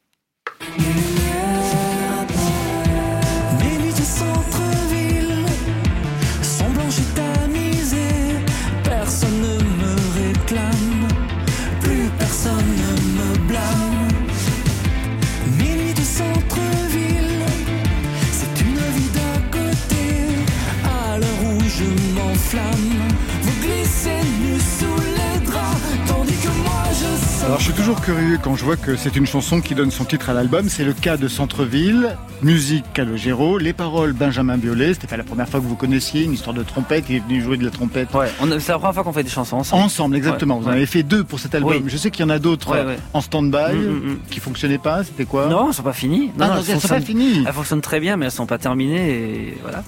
[27.64, 30.30] Je suis toujours curieux quand je vois que c'est une chanson qui donne son titre
[30.30, 30.68] à l'album.
[30.68, 34.94] C'est le cas de Centreville, musique Calogero, les paroles Benjamin Biolay.
[34.94, 37.06] C'était pas la première fois que vous connaissiez, une histoire de trompette.
[37.08, 38.14] Il est venu jouer de la trompette.
[38.14, 38.28] Ouais,
[38.60, 39.82] c'est la première fois qu'on fait des chansons ensemble.
[39.82, 40.60] Ensemble, exactement.
[40.60, 41.84] vous en avez fait deux pour cet album.
[41.88, 44.20] Je sais qu'il y en a d'autres en stand-by mm, mm, mm.
[44.30, 45.06] qui fonctionnaient pas.
[45.06, 45.48] C'était quoi?
[45.48, 46.32] Non, elles sont pas finies.
[46.38, 47.46] Non, ah, non, elles sont pas finies.
[47.48, 49.10] Elles fonctionnent très bien, mais elles sont pas terminées.
[49.10, 49.86] Et voilà.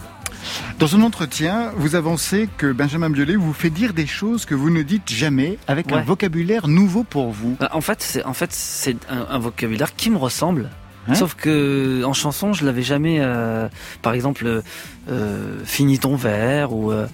[0.80, 4.70] Dans un entretien, vous avancez que Benjamin Biolay vous fait dire des choses que vous
[4.70, 7.56] ne dites jamais avec un vocabulaire nouveau pour vous.
[7.60, 10.70] Bah, en fait, c'est en fait c'est un, vocabulaire qui me ressemble.
[11.08, 13.18] Hein Sauf que en chanson, je l'avais jamais.
[13.20, 13.68] Euh,
[14.02, 14.64] par exemple,
[15.10, 17.08] euh, fini ton verre ou euh,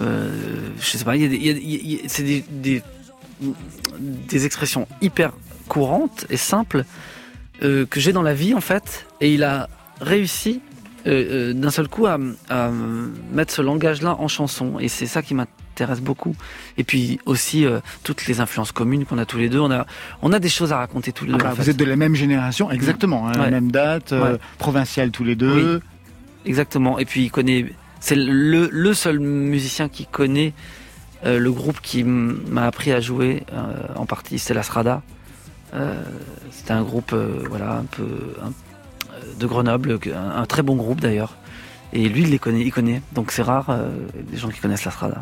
[0.00, 0.30] euh
[0.78, 1.14] je sais pas.
[1.16, 2.82] c'est des, des,
[4.00, 5.32] des expressions hyper
[5.68, 6.84] courantes et simples
[7.62, 9.06] euh, que j'ai dans la vie en fait.
[9.20, 9.68] Et il a
[10.00, 10.60] réussi
[11.06, 12.16] euh, euh, d'un seul coup à,
[13.32, 14.78] mettre ce langage-là en chanson.
[14.78, 16.36] Et c'est ça qui m'intéresse beaucoup.
[16.78, 19.58] Et puis aussi euh, toutes les influences communes qu'on a tous les deux.
[19.58, 19.86] On a,
[20.22, 21.44] on a des choses à raconter tous les ah deux.
[21.44, 24.14] Bah, vous êtes de la même génération, exactement, hein, la même date,
[24.58, 25.80] provinciale tous les deux.
[26.46, 26.98] exactement.
[26.98, 27.72] Et puis il connaît.
[28.00, 30.52] C'est le, le seul musicien qui connaît
[31.24, 33.44] le groupe qui m'a appris à jouer
[33.94, 34.38] en partie.
[34.38, 35.02] C'est la Strada.
[36.50, 37.14] C'était un groupe,
[37.48, 38.06] voilà, un peu,
[38.44, 38.52] un,
[39.42, 41.36] de Grenoble, un, très bon groupe d'ailleurs.
[41.92, 43.02] Et lui, il les connaît, il connaît.
[43.12, 43.90] Donc c'est rare euh,
[44.30, 45.20] les gens qui connaissent la Strada.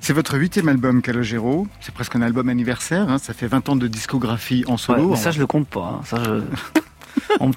[0.00, 1.66] C'est votre huitième album, Calogero.
[1.80, 3.10] C'est presque un album anniversaire.
[3.10, 3.18] Hein.
[3.18, 5.10] Ça fait 20 ans de discographie en solo.
[5.10, 5.98] mais ça, je le compte pas.
[5.98, 6.00] Hein.
[6.04, 6.40] Ça, je...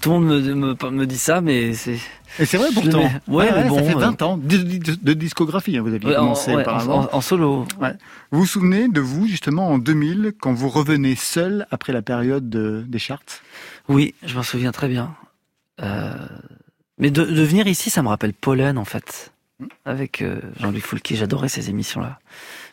[0.01, 1.99] tout le monde me, me, dit ça, mais c'est.
[2.39, 3.03] Et c'est vrai pourtant.
[3.27, 5.77] Ouais, bon, ça fait 20 euh, ans de, discographie.
[5.77, 7.65] Hein, vous aviez commencé en, En, solo.
[8.31, 12.49] Vous vous souvenez de vous justement en 2000 quand vous revenez seul après la période
[12.49, 13.19] des charts?
[13.87, 15.13] Oui, je m'en souviens très bien.
[15.79, 16.27] Euh,
[16.97, 19.31] mais de, de, venir ici, ça me rappelle Pollen en fait,
[19.85, 21.15] avec euh, Jean-Louis Foulquier.
[21.15, 22.19] J'adorais ces émissions-là.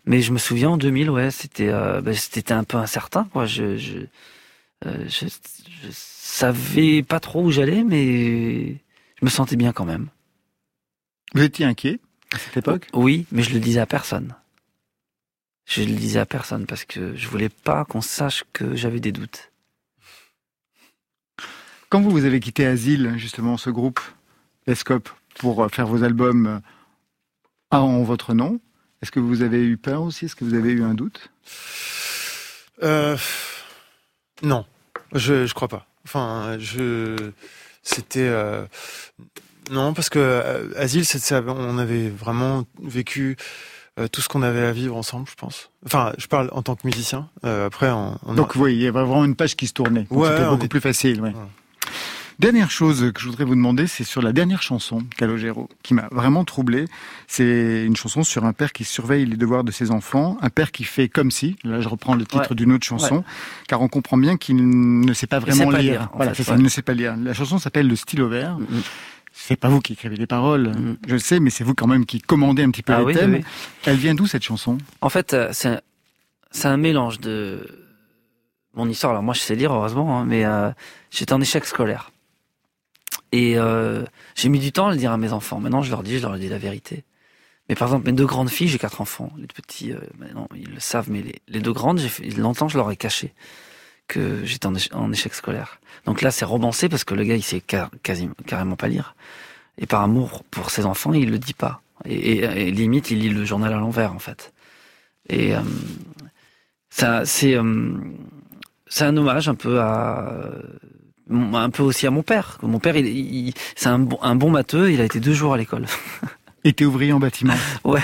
[0.04, 3.46] Mais je me souviens en 2000, ouais, c'était euh, bah, c'était un peu incertain, quoi.
[3.46, 3.98] Je je,
[4.84, 8.74] je, je savais pas trop où j'allais, mais
[9.20, 10.08] je me sentais bien quand même.
[11.34, 12.00] Vous étiez inquiet
[12.32, 12.88] à cette époque?
[12.94, 14.34] Oui, mais je le disais à personne.
[15.66, 19.12] Je le disais à personne parce que je voulais pas qu'on sache que j'avais des
[19.12, 19.47] doutes.
[21.90, 24.00] Quand vous, vous avez quitté Asile, justement, ce groupe,
[24.66, 26.46] Escope, pour euh, faire vos albums
[27.72, 28.60] euh, en votre nom,
[29.00, 30.26] est-ce que vous avez eu peur aussi?
[30.26, 31.30] Est-ce que vous avez eu un doute?
[32.82, 33.16] Euh,
[34.42, 34.66] Non,
[35.14, 35.86] je je crois pas.
[36.04, 37.30] Enfin, je
[37.82, 38.66] c'était euh,
[39.70, 41.04] non parce que Asile,
[41.46, 43.36] on avait vraiment vécu
[44.12, 45.70] tout ce qu'on avait à vivre ensemble, je pense.
[45.84, 47.28] Enfin, je parle en tant que musicien.
[47.42, 50.06] après, on, donc oui, il y avait vraiment une page qui se tournait.
[50.10, 51.20] Ouais, c'était beaucoup plus facile.
[51.20, 51.32] Ouais.
[52.38, 56.06] Dernière chose que je voudrais vous demander, c'est sur la dernière chanson, Calogero, qui m'a
[56.12, 56.84] vraiment troublé.
[57.26, 60.70] C'est une chanson sur un père qui surveille les devoirs de ses enfants, un père
[60.70, 63.24] qui fait comme si, là je reprends le titre d'une autre chanson,
[63.66, 66.10] car on comprend bien qu'il ne sait pas vraiment lire.
[66.14, 67.16] Voilà, c'est ça, il ne sait pas lire.
[67.16, 68.56] La chanson s'appelle Le stylo vert.
[68.56, 68.82] Mm-hmm.
[69.32, 70.72] C'est pas vous qui écrivez les paroles,
[71.08, 73.14] je le sais, mais c'est vous quand même qui commandez un petit peu ah les
[73.14, 73.40] thèmes.
[73.84, 74.78] Elle vient d'où cette chanson?
[75.00, 77.66] En fait, euh, c'est un mélange de
[78.74, 79.10] mon histoire.
[79.10, 80.70] Alors moi, je sais lire heureusement, hein, mais euh,
[81.10, 82.12] j'étais en échec scolaire.
[83.32, 85.60] Et euh, j'ai mis du temps à le dire à mes enfants.
[85.60, 87.04] Maintenant, je leur dis, je leur dis la vérité.
[87.68, 89.30] Mais par exemple, mes deux grandes filles, j'ai quatre enfants.
[89.36, 92.78] Les petits, euh, maintenant, ils le savent, mais les, deux grandes, j'ai fait, longtemps, je
[92.78, 93.34] leur ai caché
[94.06, 95.80] que j'étais en, échec scolaire.
[96.06, 97.62] Donc là, c'est romancé parce que le gars, il sait
[98.02, 99.14] quasiment, carrément pas lire.
[99.76, 101.82] Et par amour pour ses enfants, il le dit pas.
[102.06, 104.54] Et, limite, il lit le journal à l'envers, en fait.
[105.28, 105.60] Et euh,
[106.88, 107.92] ça, c'est euh,
[108.88, 110.42] c'est un hommage un peu à
[111.30, 112.58] un peu aussi à mon père.
[112.62, 114.92] Mon père, il, c'est un bon, un bon matheux.
[114.92, 115.86] Il a été deux jours à l'école.
[116.64, 117.54] Était ouvrier en bâtiment.
[117.84, 118.02] ouais.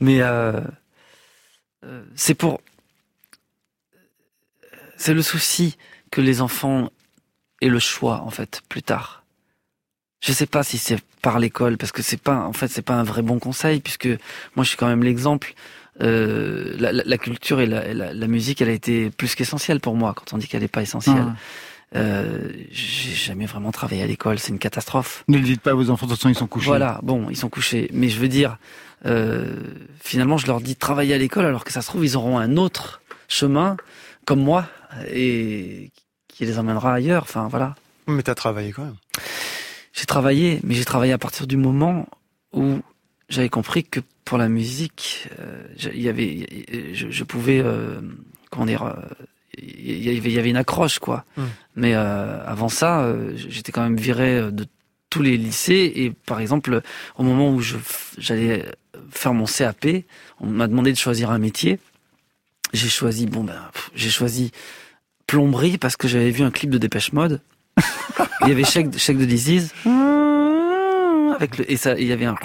[0.00, 0.60] Mais euh,
[1.84, 2.60] euh, c'est pour
[4.96, 5.76] c'est le souci
[6.10, 6.90] que les enfants
[7.60, 9.24] aient le choix en fait plus tard.
[10.20, 12.94] Je sais pas si c'est par l'école parce que c'est pas en fait c'est pas
[12.94, 14.08] un vrai bon conseil puisque
[14.54, 15.54] moi je suis quand même l'exemple.
[16.02, 20.38] Euh, la, culture et la, musique, elle a été plus qu'essentielle pour moi quand on
[20.38, 21.24] dit qu'elle n'est pas essentielle.
[21.26, 21.36] Ah.
[21.94, 25.24] Euh, j'ai jamais vraiment travaillé à l'école, c'est une catastrophe.
[25.28, 26.66] Ne le dites pas à vos enfants, de toute façon ils sont couchés.
[26.66, 27.88] Voilà, bon, ils sont couchés.
[27.92, 28.58] Mais je veux dire,
[29.06, 29.60] euh,
[30.00, 32.56] finalement, je leur dis travailler à l'école, alors que ça se trouve, ils auront un
[32.56, 33.76] autre chemin,
[34.24, 34.66] comme moi,
[35.12, 35.90] et
[36.28, 37.22] qui les emmènera ailleurs.
[37.22, 37.74] Enfin, voilà.
[38.06, 38.96] Mais t'as travaillé quand même.
[39.92, 42.06] J'ai travaillé, mais j'ai travaillé à partir du moment
[42.52, 42.80] où
[43.28, 45.62] j'avais compris que pour la musique, euh,
[45.94, 46.46] il y avait,
[46.92, 48.00] je, je pouvais, euh,
[48.50, 48.94] comment dire, euh,
[49.58, 51.24] il y avait, une accroche quoi.
[51.36, 51.42] Mmh.
[51.76, 54.66] Mais euh, avant ça, euh, j'étais quand même viré euh, de
[55.10, 56.82] tous les lycées et par exemple
[57.16, 57.76] au moment où je
[58.18, 58.66] j'allais
[59.10, 59.86] faire mon CAP,
[60.40, 61.78] on m'a demandé de choisir un métier.
[62.72, 63.60] J'ai choisi bon ben
[63.94, 64.50] j'ai choisi
[65.26, 67.40] plomberie parce que j'avais vu un clip de Dépêche Mode.
[68.42, 69.72] il y avait chèque chèque de disease
[71.34, 72.36] avec le et ça il y avait un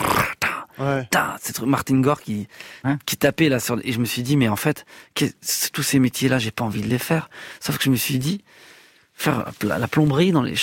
[0.82, 1.08] Ouais.
[1.42, 2.48] C'est Martin Gore qui
[2.84, 4.86] hein qui tapait là sur et je me suis dit mais en fait
[5.74, 7.30] tous ces métiers là j'ai pas envie de les faire.
[7.60, 8.44] Sauf que je me suis dit
[9.14, 10.56] faire la plomberie dans les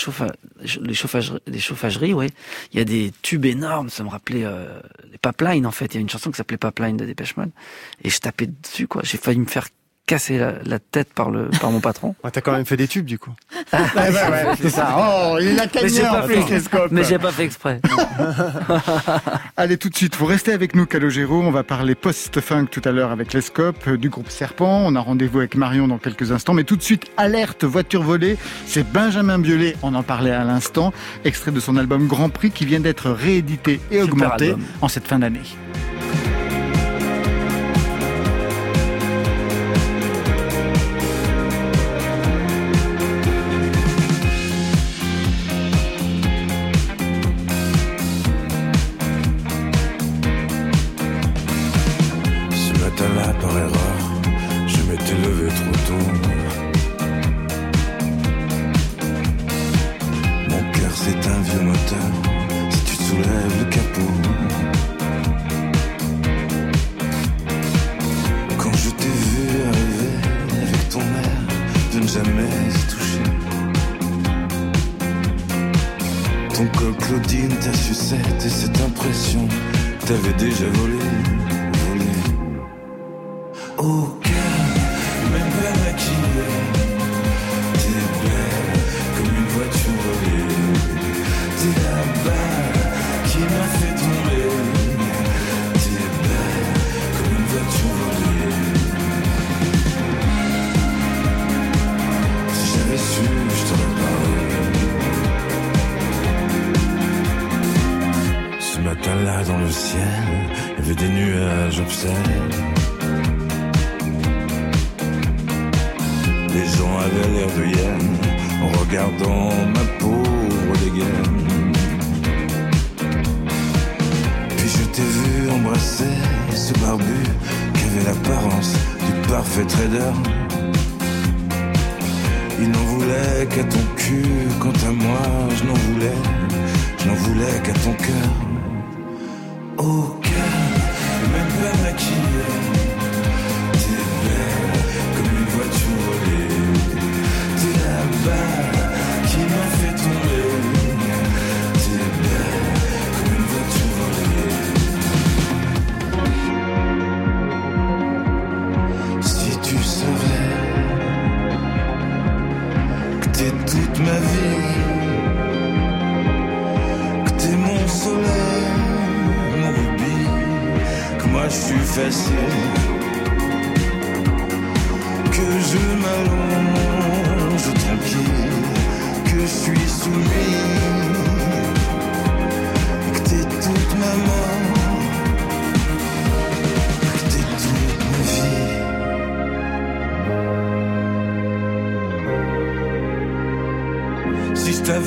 [0.81, 2.31] les chauffageries, les chauffageries, ouais.
[2.73, 5.87] Il y a des tubes énormes, ça me rappelait euh, les pipelines en fait.
[5.87, 7.51] Il y a une chanson qui s'appelait Pipeline de Dépêche Mode
[8.03, 9.03] et je tapais dessus quoi.
[9.05, 9.69] J'ai failli me faire
[10.09, 12.15] cassé la, tête par le par mon patron.
[12.25, 13.33] Ouais, T'as quand même fait des tubes du coup.
[13.73, 14.97] ouais, ouais, c'est ça.
[14.99, 16.01] Oh, il a gagné
[16.91, 17.81] Mais j'ai pas fait exprès.
[19.57, 22.93] Allez tout de suite, vous restez avec nous Calogero, on va parler post-funk tout à
[22.93, 24.83] l'heure avec l'escope euh, du groupe Serpent.
[24.87, 28.39] On a rendez-vous avec Marion dans quelques instants, mais tout de suite alerte voiture volée,
[28.67, 30.93] c'est Benjamin Biolay, on en parlait à l'instant,
[31.25, 35.19] extrait de son album Grand Prix qui vient d'être réédité et augmenté en cette fin
[35.19, 35.43] d'année.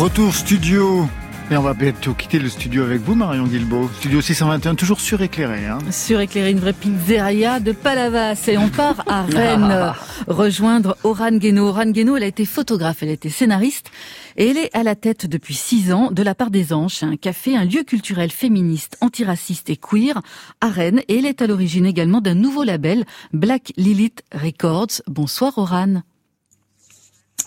[0.00, 1.06] Retour studio
[1.50, 3.90] et on va bientôt quitter le studio avec vous, Marion Guilbeault.
[3.98, 5.66] Studio 621, toujours suréclairé.
[5.66, 8.42] Hein suréclairé, une vraie pizzeria de Palavas.
[8.48, 9.92] Et on part à Rennes
[10.26, 11.66] rejoindre Oran Guénaud.
[11.66, 13.90] Oran Guénaud, elle a été photographe, elle a été scénariste.
[14.38, 17.16] Et elle est à la tête depuis six ans de la part des Anches, un
[17.16, 20.22] café, un lieu culturel féministe, antiraciste et queer
[20.62, 21.02] à Rennes.
[21.08, 25.02] Et elle est à l'origine également d'un nouveau label, Black Lilith Records.
[25.08, 26.00] Bonsoir Oran.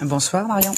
[0.04, 0.74] Bonsoir Marion.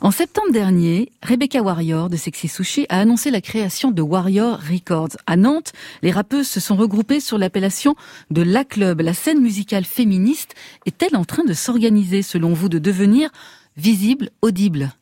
[0.00, 5.16] En septembre dernier, Rebecca Warrior de Sexy Sushi a annoncé la création de Warrior Records.
[5.26, 7.96] À Nantes, les rappeuses se sont regroupées sur l'appellation
[8.30, 9.00] de La Club.
[9.00, 10.54] La scène musicale féministe
[10.84, 13.30] est-elle en train de s'organiser, selon vous, de devenir
[13.76, 14.92] visible, audible?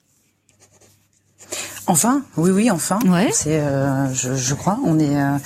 [1.86, 2.98] Enfin, oui, oui, enfin.
[3.04, 3.30] Ouais.
[3.32, 5.36] C'est, euh, je, crois, on est, euh,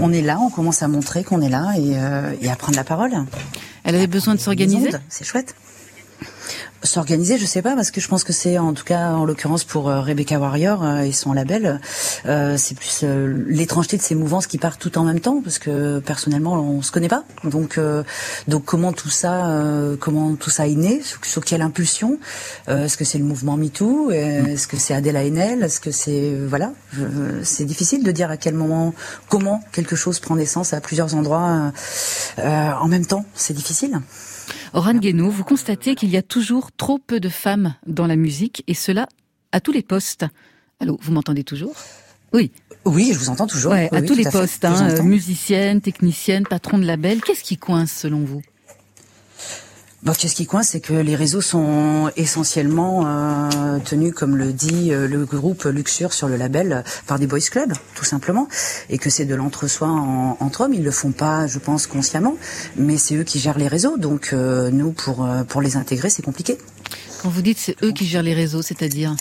[0.00, 2.76] on est là, on commence à montrer qu'on est là et, euh, et à prendre
[2.76, 3.12] la parole.
[3.84, 4.90] Elle avait besoin de s'organiser.
[5.08, 5.56] C'est chouette.
[6.84, 9.64] S'organiser, je sais pas, parce que je pense que c'est, en tout cas, en l'occurrence
[9.64, 11.80] pour euh, Rebecca Warrior euh, et son label,
[12.26, 13.02] euh, c'est plus
[13.48, 16.92] l'étrangeté de ces mouvances qui partent tout en même temps, parce que personnellement, on se
[16.92, 17.24] connaît pas.
[17.42, 17.80] Donc,
[18.46, 19.60] donc comment tout ça,
[19.98, 22.18] comment tout ça est né, sur, quelle impulsion
[22.68, 26.72] Est-ce que c'est le mouvement MeToo Est-ce que c'est Adèle Haenel Est-ce que c'est voilà
[27.42, 28.94] C'est difficile de dire à quel moment,
[29.28, 31.72] comment quelque chose prend naissance à plusieurs endroits
[32.38, 33.24] en même temps.
[33.34, 34.00] C'est difficile.
[34.74, 38.64] Oran Guénaud, vous constatez qu'il y a toujours trop peu de femmes dans la musique,
[38.66, 39.08] et cela
[39.52, 40.26] à tous les postes.
[40.80, 41.74] Allô, vous m'entendez toujours?
[42.32, 42.50] Oui.
[42.84, 43.72] Oui, je vous entends toujours.
[43.72, 47.20] à tous les postes, hein, musicienne, technicienne, patron de label.
[47.22, 48.42] Qu'est-ce qui coince selon vous?
[50.08, 54.90] Bon, qu'est-ce qui coince, c'est que les réseaux sont essentiellement euh, tenus, comme le dit
[54.90, 58.48] euh, le groupe Luxure sur le label, par des boys clubs, tout simplement,
[58.88, 60.72] et que c'est de l'entre-soi entre hommes.
[60.72, 62.38] Ils le font pas, je pense, consciemment,
[62.76, 63.98] mais c'est eux qui gèrent les réseaux.
[63.98, 66.56] Donc euh, nous, pour pour les intégrer, c'est compliqué.
[67.20, 69.14] Quand vous dites c'est eux qui gèrent les réseaux, c'est-à-dire?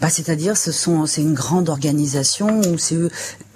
[0.00, 2.96] Bah, c'est-à-dire, ce sont, c'est une grande organisation où c'est,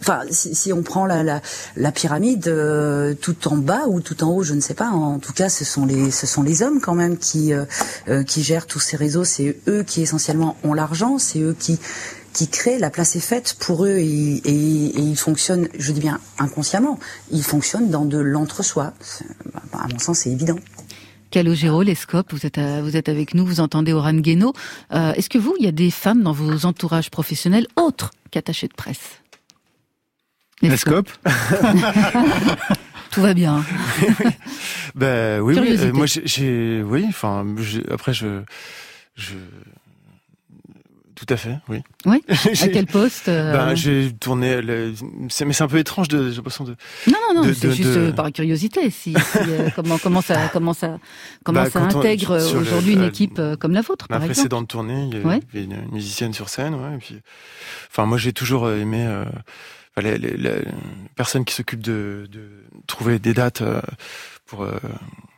[0.00, 1.40] enfin, si, on prend la, la,
[1.76, 4.90] la pyramide euh, tout en bas ou tout en haut, je ne sais pas.
[4.90, 7.64] En tout cas, ce sont les, ce sont les hommes quand même qui, euh,
[8.08, 9.24] euh, qui gèrent tous ces réseaux.
[9.24, 11.18] C'est eux qui essentiellement ont l'argent.
[11.18, 11.78] C'est eux qui
[12.32, 16.00] qui créent, la place est faite pour eux et, et, et, ils fonctionnent, je dis
[16.00, 16.98] bien inconsciemment,
[17.30, 18.92] ils fonctionnent dans de l'entre-soi.
[19.72, 20.58] À mon sens, c'est évident.
[21.30, 24.52] Calogero, Lescope, vous êtes, vous êtes avec nous, vous entendez Oran Guénaud.
[24.92, 28.68] Euh, est-ce que vous, il y a des femmes dans vos entourages professionnels autres qu'attachées
[28.68, 29.20] de presse?
[30.62, 31.10] Lescope
[33.10, 33.64] Tout va bien.
[34.94, 35.76] ben oui, oui.
[35.78, 37.04] Euh, moi j'ai, oui.
[37.08, 37.46] Enfin,
[37.90, 38.42] après je,
[39.14, 39.34] je,
[41.16, 41.82] tout à fait, oui.
[42.04, 42.22] Oui.
[42.28, 44.60] à quel poste euh ben, j'ai tourné.
[44.60, 44.92] Le...
[45.22, 46.76] mais c'est un peu étrange de, j'ai l'impression de.
[47.06, 47.54] Non, non, non.
[47.54, 48.90] C'est juste euh, par curiosité.
[48.90, 50.98] Si, euh, comment, comment ça, comment ça,
[51.42, 54.34] comment bah, ça intègre aujourd'hui une équipe comme la vôtre, par exemple.
[54.34, 56.96] précédente tournée, il y avait une musicienne sur scène, ouais.
[56.96, 57.18] Et puis,
[57.90, 59.08] enfin, moi, j'ai toujours aimé.
[59.96, 60.52] les, les, les,
[61.14, 62.42] personnes qui s'occupent de, de
[62.86, 63.62] trouver des dates
[64.46, 64.66] pour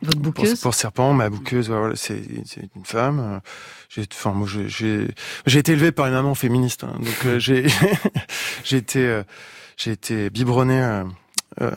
[0.01, 2.21] votre bouqueuse pour, pour, Serpent ma bouqueuse voilà, c'est
[2.75, 3.41] une femme.
[3.89, 5.07] J'ai enfin moi j'ai
[5.45, 7.67] j'ai été élevé par une maman féministe hein, donc euh, j'ai
[8.63, 9.23] j'ai été euh,
[9.77, 10.79] j'ai été biberonné
[11.61, 11.71] euh,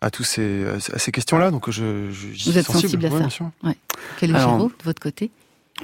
[0.00, 3.44] à tous ces à ces questions là donc je, je vous êtes sensible, à ça.
[3.62, 3.76] ouais.
[4.18, 5.30] quel est de votre côté?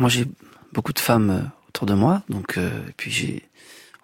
[0.01, 0.27] moi j'ai
[0.73, 3.49] beaucoup de femmes autour de moi donc et puis j'ai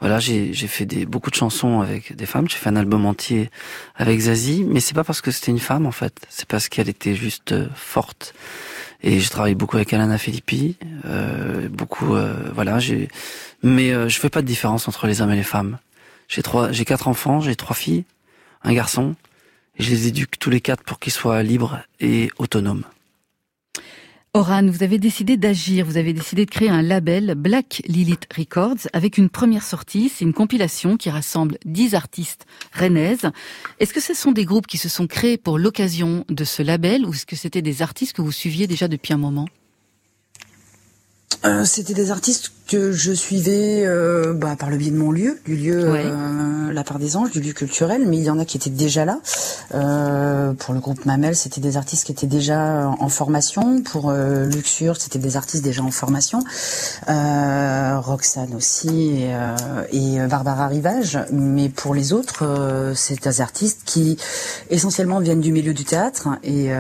[0.01, 2.49] voilà, j'ai fait des, beaucoup de chansons avec des femmes.
[2.49, 3.51] J'ai fait un album entier
[3.97, 6.21] avec Zazie, mais c'est pas parce que c'était une femme en fait.
[6.31, 8.35] C'est parce qu'elle était juste euh, forte.
[9.03, 10.77] Et je travaille beaucoup avec Alana Filippi,
[11.07, 12.79] euh, beaucoup, euh, voilà.
[13.63, 15.79] Mais euh, je fais pas de différence entre les hommes et les femmes.
[16.29, 18.05] J'ai trois, j'ai quatre enfants, j'ai trois filles,
[18.63, 19.17] un garçon.
[19.79, 22.85] Et je les éduque tous les quatre pour qu'ils soient libres et autonomes.
[24.33, 28.87] Oran, vous avez décidé d'agir, vous avez décidé de créer un label Black Lilith Records
[28.93, 33.29] avec une première sortie, c'est une compilation qui rassemble 10 artistes rennaises.
[33.81, 37.05] Est-ce que ce sont des groupes qui se sont créés pour l'occasion de ce label
[37.07, 39.49] ou est-ce que c'était des artistes que vous suiviez déjà depuis un moment?
[41.45, 45.41] Euh, C'était des artistes que je suivais euh, bah, par le biais de mon lieu,
[45.45, 48.45] du lieu euh, La Part des Anges, du lieu culturel, mais il y en a
[48.45, 49.19] qui étaient déjà là.
[49.71, 53.83] Pour le groupe Mamel, c'était des artistes qui étaient déjà en formation.
[53.83, 56.41] Pour Luxure, c'était des artistes déjà en formation.
[57.07, 59.33] Roxane aussi et,
[59.93, 61.19] et, Barbara Rivage.
[61.33, 64.17] Mais pour les autres, c'est des artistes qui
[64.71, 66.71] essentiellement viennent du milieu du théâtre et,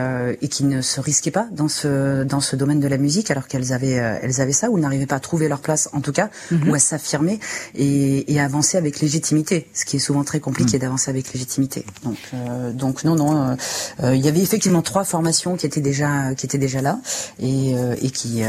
[0.41, 3.47] et qui ne se risquaient pas dans ce dans ce domaine de la musique alors
[3.47, 6.30] qu'elles avaient elles avaient ça ou n'arrivaient pas à trouver leur place en tout cas,
[6.51, 6.70] mhm.
[6.70, 7.38] ou à s'affirmer
[7.74, 10.82] et, et, avancer avec légitimité, ce qui est souvent très compliqué mhm.
[10.82, 11.84] d'avancer avec légitimité.
[12.05, 13.57] Donc, euh, donc non, non, euh,
[14.03, 16.99] euh, il y avait effectivement trois formations qui étaient déjà, qui étaient déjà là,
[17.38, 17.72] et,
[18.03, 18.43] et qui,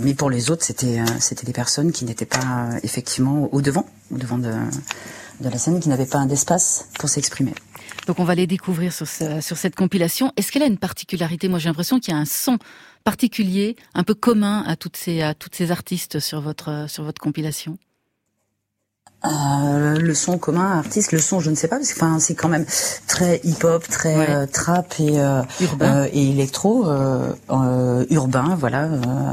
[0.00, 4.18] mais pour les autres, c'était, c'était des personnes qui n'étaient pas effectivement au devant, au
[4.18, 4.52] devant de,
[5.40, 7.54] de la scène, qui n'avaient pas un d'espace pour s'exprimer.
[8.06, 10.32] Donc on va les découvrir sur, sur cette compilation.
[10.36, 11.48] Est-ce qu'elle a une particularité?
[11.48, 12.58] Moi j'ai l'impression qu'il y a un son
[13.04, 17.20] particulier, un peu commun à toutes ces, à toutes ces artistes sur votre, sur votre
[17.20, 17.78] compilation?
[19.26, 22.34] Euh, le son commun artiste, le son je ne sais pas parce que enfin c'est
[22.34, 22.64] quand même
[23.06, 26.06] très hip hop, très euh, trap et euh, urbain.
[26.10, 26.86] et électro
[28.08, 28.88] urbain voilà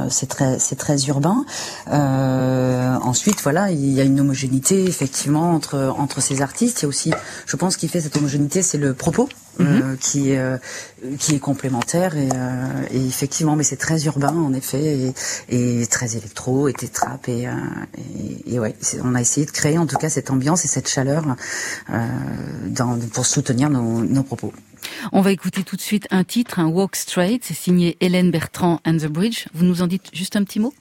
[0.09, 1.45] c'est très c'est très urbain.
[1.89, 6.81] ensuite voilà il y a une homogénéité effectivement entre entre ces artistes.
[6.81, 7.13] Il y a aussi
[7.45, 9.97] je pense qui fait cette homogénéité c'est le propos Mhm.
[9.97, 10.57] qui euh,
[11.19, 15.13] qui est complémentaire et, euh, et effectivement, mais c'est très urbain en effet
[15.49, 17.51] et, et très électro et trap et, euh,
[17.97, 20.87] et, et, ouais, on a essayé de créer en tout cas cette ambiance et cette
[20.87, 21.23] chaleur
[22.67, 24.53] dans, pour soutenir nos, nos propos.
[25.11, 28.79] On va écouter tout de suite un titre, un Walk Straight, c'est signé Hélène Bertrand
[28.85, 29.47] and the Bridge.
[29.53, 30.73] Vous nous en dites juste un petit mot?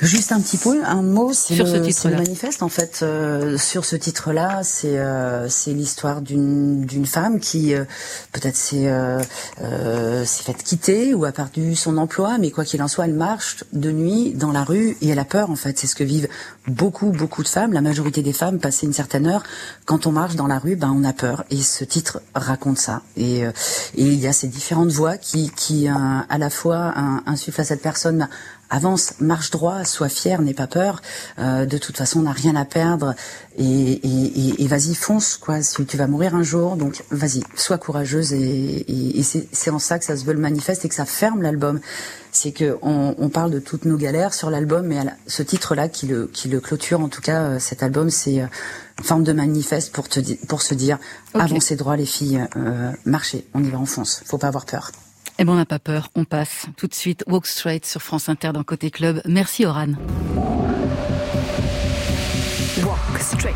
[0.00, 3.00] Juste un petit peu, un mot, c'est le, le, manifeste en fait.
[3.02, 7.84] Euh, sur ce titre-là, c'est euh, c'est l'histoire d'une d'une femme qui euh,
[8.32, 8.90] peut-être s'est
[10.24, 13.62] s'est faite quitter ou a perdu son emploi, mais quoi qu'il en soit, elle marche
[13.72, 15.78] de nuit dans la rue et elle a peur en fait.
[15.78, 16.28] C'est ce que vivent
[16.66, 17.72] beaucoup beaucoup de femmes.
[17.72, 19.44] La majorité des femmes, passé une certaine heure,
[19.84, 21.44] quand on marche dans la rue, ben on a peur.
[21.50, 23.02] Et ce titre raconte ça.
[23.16, 23.52] Et et
[23.94, 26.94] il y a ces différentes voix qui qui à la fois
[27.26, 28.28] insufflent à cette personne
[28.74, 31.00] avance, marche droit, sois fier, n'aie pas peur.
[31.38, 33.14] Euh, de toute façon, on n'a rien à perdre
[33.56, 35.62] et, et, et, vas-y, fonce quoi.
[35.62, 39.98] Si tu vas mourir un jour, donc vas-y, sois courageuse et, et c'est en ça
[39.98, 41.80] que ça se veut le manifeste et que ça ferme l'album.
[42.32, 44.98] C'est que on, on, parle de toutes nos galères sur l'album, mais
[45.28, 48.46] ce titre-là qui le qui le clôture, en tout cas, euh, cet album, c'est euh,
[48.98, 50.98] une forme de manifeste pour te pour se dire
[51.32, 54.90] avancez droit les filles, euh, marchez, on y va, on fonce, faut pas avoir peur.
[55.36, 58.28] Eh ben, on n'a pas peur, on passe tout de suite Walk Straight sur France
[58.28, 59.20] Inter dans Côté Club.
[59.24, 59.88] Merci Oran.
[62.84, 63.54] Walk straight.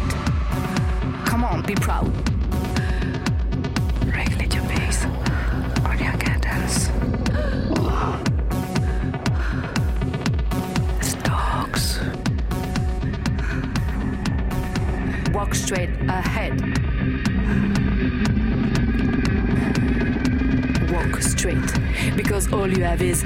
[1.25, 2.11] Come on, be proud.
[4.13, 5.07] Regulate your pace.
[6.19, 6.91] Can dance.
[11.23, 12.01] Dogs.
[15.33, 16.88] Walk straight ahead.
[21.21, 21.73] Straight
[22.17, 23.23] because all you have is.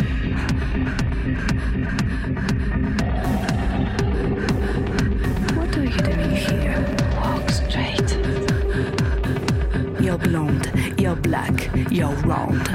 [5.57, 6.97] What are you doing here?
[7.16, 8.11] Walk straight.
[10.01, 12.66] You're blonde, you're black, you're round.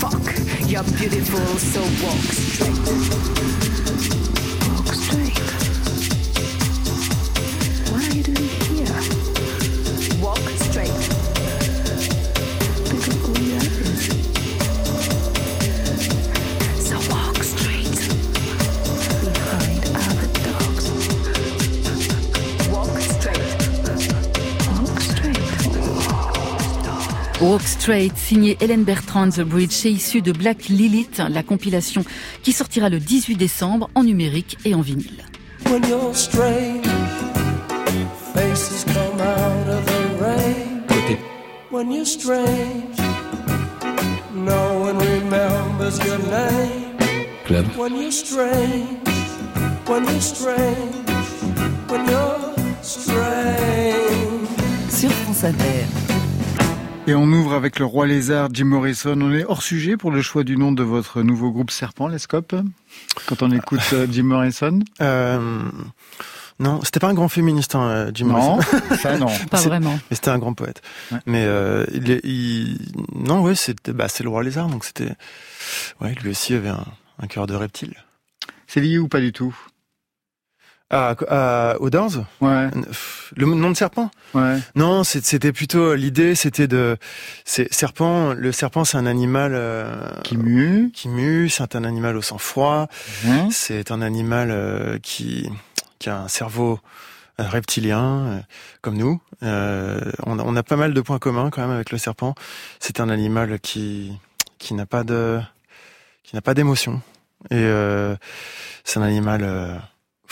[0.00, 3.05] Fuck, you're beautiful, so walk straight.
[27.86, 32.04] Straight, signé Hélène Bertrand The Bridge, c'est issu de Black Lilith, la compilation
[32.42, 35.22] qui sortira le 18 décembre en numérique et en vinyle.
[35.70, 36.84] When you're strange,
[38.34, 40.82] faces come out of the rain.
[40.88, 41.16] Côté.
[41.70, 42.98] When you're strange,
[44.34, 46.96] no one remembers your name.
[47.44, 47.66] Club.
[47.78, 48.98] When you're strange,
[49.86, 51.06] when you're strange,
[51.88, 54.48] when you're strange.
[54.90, 56.05] Sur France Inter.
[57.08, 59.16] Et on ouvre avec le roi lézard Jim Morrison.
[59.20, 62.56] On est hors sujet pour le choix du nom de votre nouveau groupe Serpent, Lescope,
[63.26, 65.62] quand on écoute euh, Jim Morrison euh,
[66.58, 68.58] Non, c'était pas un grand féministe, hein, Jim Non,
[69.00, 69.28] ça non.
[69.50, 69.96] pas vraiment.
[70.10, 70.82] Mais c'était un grand poète.
[71.26, 72.78] Mais euh, il, il,
[73.14, 75.12] non, ouais, c'était, bah, c'est le roi lézard, donc c'était,
[76.00, 76.86] ouais, lui aussi avait un,
[77.20, 77.94] un cœur de reptile.
[78.66, 79.56] C'est lié ou pas du tout?
[80.90, 82.70] À, à, aux Ouais.
[83.36, 84.58] Le nom de serpent Ouais.
[84.74, 86.96] Non, c'était plutôt l'idée, c'était de
[87.44, 88.34] serpent.
[88.34, 91.48] Le serpent, c'est un animal euh, qui mue, qui mue.
[91.48, 92.88] C'est un animal au sang froid.
[93.24, 93.50] Mmh.
[93.50, 95.48] C'est un animal euh, qui
[95.98, 96.78] qui a un cerveau
[97.38, 98.40] reptilien euh,
[98.82, 99.20] comme nous.
[99.42, 102.34] Euh, on, a, on, a, pas mal de points communs quand même avec le serpent.
[102.78, 104.12] C'est un animal qui
[104.58, 105.40] qui n'a pas de
[106.22, 107.00] qui n'a pas d'émotion
[107.50, 107.68] et
[108.84, 109.80] c'est un animal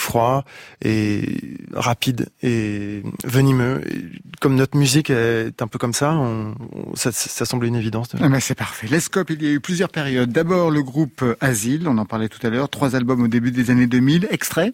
[0.04, 0.44] froid
[0.82, 1.40] et
[1.72, 3.80] rapide et venimeux.
[4.40, 6.14] comme notre musique est un peu comme ça,
[6.94, 8.08] ça, semble une évidence.
[8.20, 8.86] Ah c'est parfait.
[8.90, 10.30] L'escope, il y a eu plusieurs périodes.
[10.30, 13.70] D'abord le groupe Asile, on en parlait tout à l'heure, trois albums au début des
[13.70, 14.72] années 2000, extrait?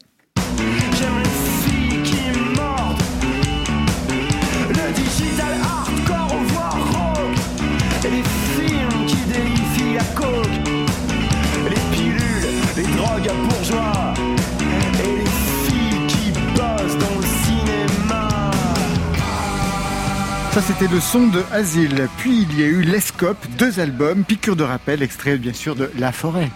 [20.60, 22.06] Ça, c'était le son de Asile.
[22.18, 25.90] Puis il y a eu Lescope, deux albums, piqûre de rappel, extrait bien sûr de
[25.98, 26.50] La Forêt.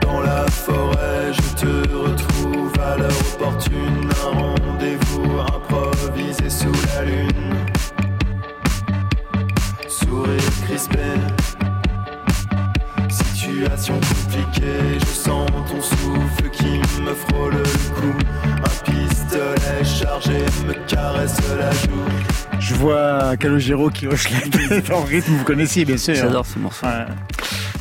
[0.00, 4.08] Dans la forêt, je te retrouve à l'heure opportune.
[4.24, 7.54] Un rendez-vous improvisé sous la lune.
[9.88, 10.98] Sourire crispé.
[13.10, 17.62] Situation compliquée, je sens ton souffle qui me frôle le
[17.94, 18.12] cou.
[18.64, 22.58] Un pistolet chargé me caresse la joue.
[22.58, 26.14] Je vois Calogero qui hoche la tête en rythme, vous connaissiez bien sûr.
[26.14, 26.86] J'adore ce morceau.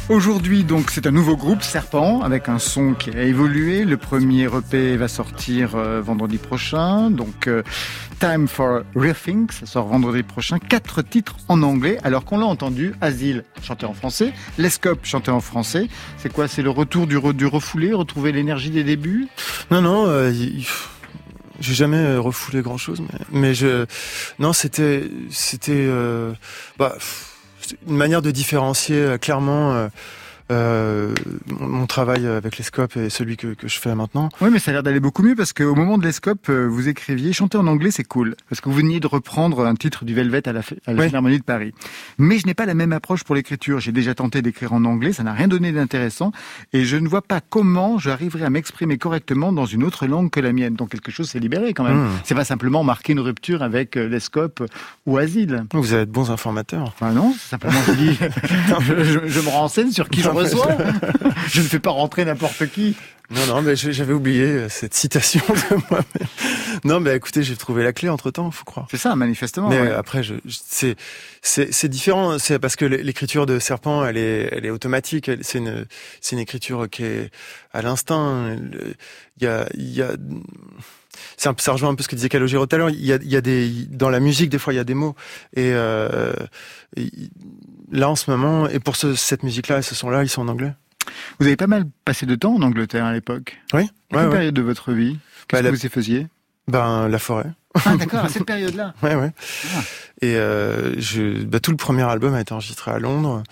[0.09, 3.85] Aujourd'hui, donc, c'est un nouveau groupe, Serpent, avec un son qui a évolué.
[3.85, 7.09] Le premier EP va sortir euh, vendredi prochain.
[7.09, 7.63] Donc, euh,
[8.19, 10.59] Time for Riffing, ça sort vendredi prochain.
[10.59, 12.93] Quatre titres en anglais, alors qu'on l'a entendu.
[12.99, 14.33] Asile, chanté en français.
[14.57, 15.87] Lescope, chanté en français.
[16.17, 19.27] C'est quoi C'est le retour du, refoulé, retrouver l'énergie des débuts?
[19.69, 20.31] Non, non, euh,
[21.59, 23.85] j'ai jamais euh, refoulé grand chose, mais, je,
[24.39, 26.33] non, c'était, c'était, euh,
[26.77, 26.95] bah,
[27.87, 29.89] une manière de différencier clairement
[30.51, 31.13] euh,
[31.59, 34.29] mon travail avec les scopes et celui que, que je fais maintenant.
[34.41, 36.67] Oui, mais ça a l'air d'aller beaucoup mieux parce qu'au moment de les scopes, euh,
[36.67, 40.03] vous écriviez chanter en anglais, c'est cool parce que vous veniez de reprendre un titre
[40.03, 41.73] du Velvet à la, à la Philharmonie de Paris.
[42.17, 43.79] Mais je n'ai pas la même approche pour l'écriture.
[43.79, 46.31] J'ai déjà tenté d'écrire en anglais, ça n'a rien donné d'intéressant
[46.73, 50.39] et je ne vois pas comment j'arriverai à m'exprimer correctement dans une autre langue que
[50.39, 50.75] la mienne.
[50.75, 52.07] Donc quelque chose s'est libéré quand même.
[52.07, 52.19] Hmm.
[52.23, 54.63] C'est pas simplement marquer une rupture avec euh, les scopes
[55.05, 55.63] ou Asile.
[55.73, 56.83] Vous avez de bons informateurs.
[56.87, 58.17] Enfin non, simplement je dis,
[58.81, 60.55] je, je, me renseigne sur qui je
[61.47, 62.95] je ne fais pas rentrer n'importe qui.
[63.31, 66.01] Non, non, mais j'avais oublié euh, cette citation de moi.
[66.83, 68.87] Non, mais écoutez, j'ai trouvé la clé entre temps, faut croire.
[68.91, 69.69] C'est ça, manifestement.
[69.69, 70.97] Mais après, je, c'est
[71.41, 72.39] c'est différent.
[72.39, 75.31] C'est parce que l'écriture de Serpent, elle est elle est automatique.
[75.41, 75.85] C'est une
[76.19, 77.31] c'est une écriture qui est
[77.71, 78.57] à l'instinct.
[79.37, 80.11] Il y a il y a
[81.37, 82.89] ça, ça rejoint un peu ce que disait Calogero tout à l'heure.
[82.89, 84.83] Il y a, il y a des dans la musique des fois il y a
[84.83, 85.15] des mots
[85.55, 86.33] et, euh,
[87.91, 90.47] là en ce moment et pour ce, cette musique-là et ce son-là ils sont en
[90.47, 90.73] anglais.
[91.39, 93.57] Vous avez pas mal passé de temps en Angleterre à l'époque.
[93.73, 93.89] Oui.
[94.11, 96.27] Quelle période de votre vie Qu'est-ce bah, que vous y faisiez?
[96.67, 97.51] Ben la forêt.
[97.85, 98.93] Ah d'accord, à cette période-là.
[99.03, 99.31] ouais ouais.
[99.75, 99.79] Ah.
[100.21, 103.43] Et euh, je, bah, tout le premier album a été enregistré à Londres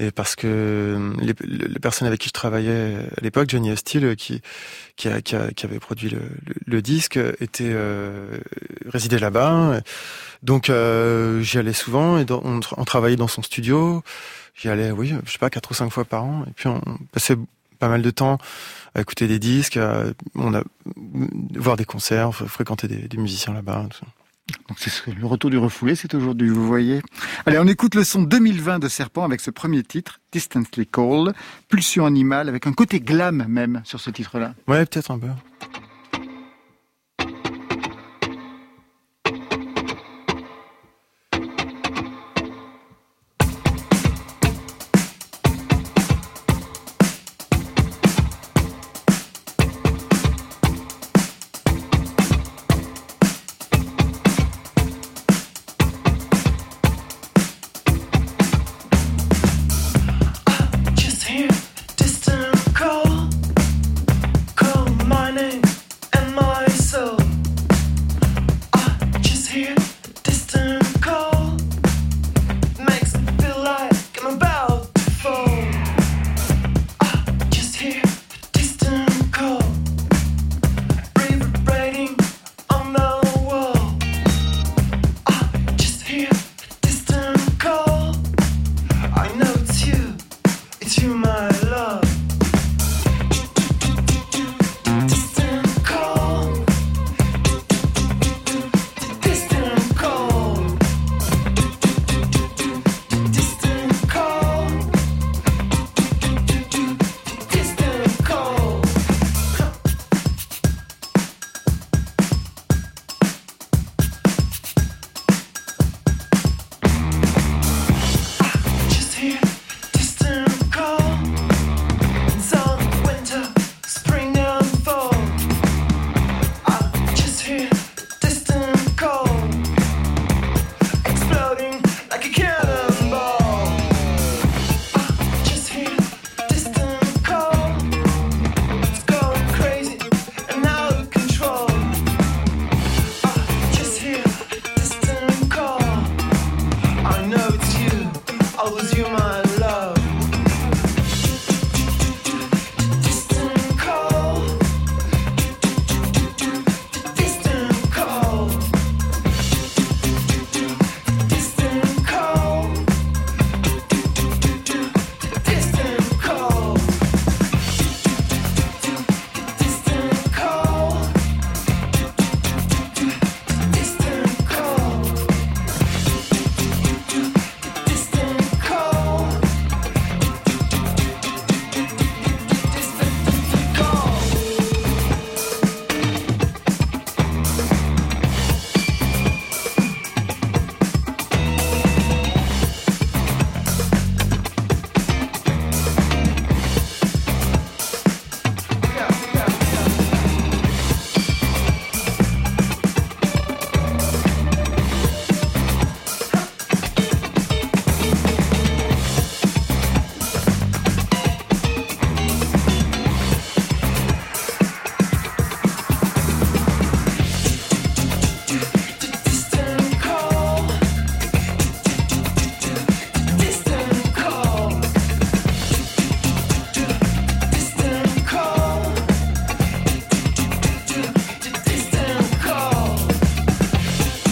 [0.00, 4.16] et parce que euh, les, les, personnes avec qui je travaillais à l'époque, Johnny Hostile,
[4.16, 4.40] qui
[4.96, 6.10] qui, qui, avait produit
[6.66, 8.38] le, disque, était euh,
[8.86, 9.80] résidait là-bas.
[10.42, 14.02] Donc euh, j'y allais souvent et on, travaillait dans son studio.
[14.54, 16.44] J'y allais, oui, je sais pas, quatre ou cinq fois par an.
[16.48, 16.80] Et puis on
[17.12, 17.36] passait
[17.78, 18.38] pas mal de temps
[18.94, 20.04] à écouter des disques, à,
[21.54, 23.86] voir des concerts, fréquenter des, musiciens là-bas.
[24.76, 27.02] C'est le retour du refoulé, c'est aujourd'hui, vous voyez.
[27.46, 31.34] Allez, on écoute le son 2020 de Serpent avec ce premier titre, Distantly Cold,
[31.68, 34.54] pulsion animale, avec un côté glam même sur ce titre-là.
[34.68, 35.28] Ouais, peut-être un peu.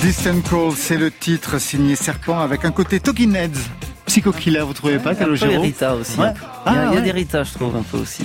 [0.09, 3.59] Distant Call, c'est le titre signé Serpent avec un côté Talking Heads.
[4.07, 5.75] Psycho Killer, vous trouvez pas, Calogero aussi.
[6.17, 6.35] Il, y a,
[6.67, 8.25] il y a ah, des Rita, je trouve, un peu aussi.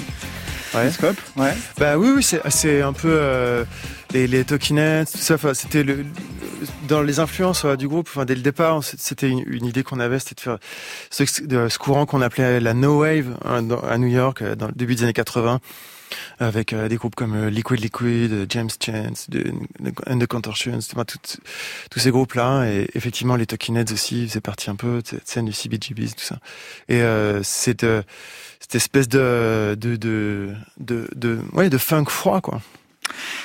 [0.73, 0.89] Ouais.
[0.91, 1.53] Scope, ouais.
[1.77, 3.65] Bah oui, oui, c'est un peu euh,
[4.13, 5.35] les, les Talking Heads, tout ça.
[5.53, 6.05] C'était le,
[6.87, 8.07] dans les influences du groupe.
[8.09, 10.57] Enfin, dès le départ, c'était une, une, idée qu'on avait, c'était de faire
[11.09, 14.67] ce, de, ce courant qu'on appelait la No Wave hein, à New York, euh, dans
[14.67, 15.59] le début des années 80
[16.39, 19.27] avec euh, des groupes comme euh, Liquid Liquid, James Chance,
[20.07, 20.79] And the Contortions,
[21.89, 22.65] tous ces groupes-là.
[22.65, 26.15] Et effectivement, les Talking Heads aussi c'est parti un peu de cette scène du CBGBs,
[26.15, 26.39] tout ça.
[26.89, 27.85] Et euh, c'est
[28.59, 32.61] cette espèce de de, de de de ouais de funk froid quoi.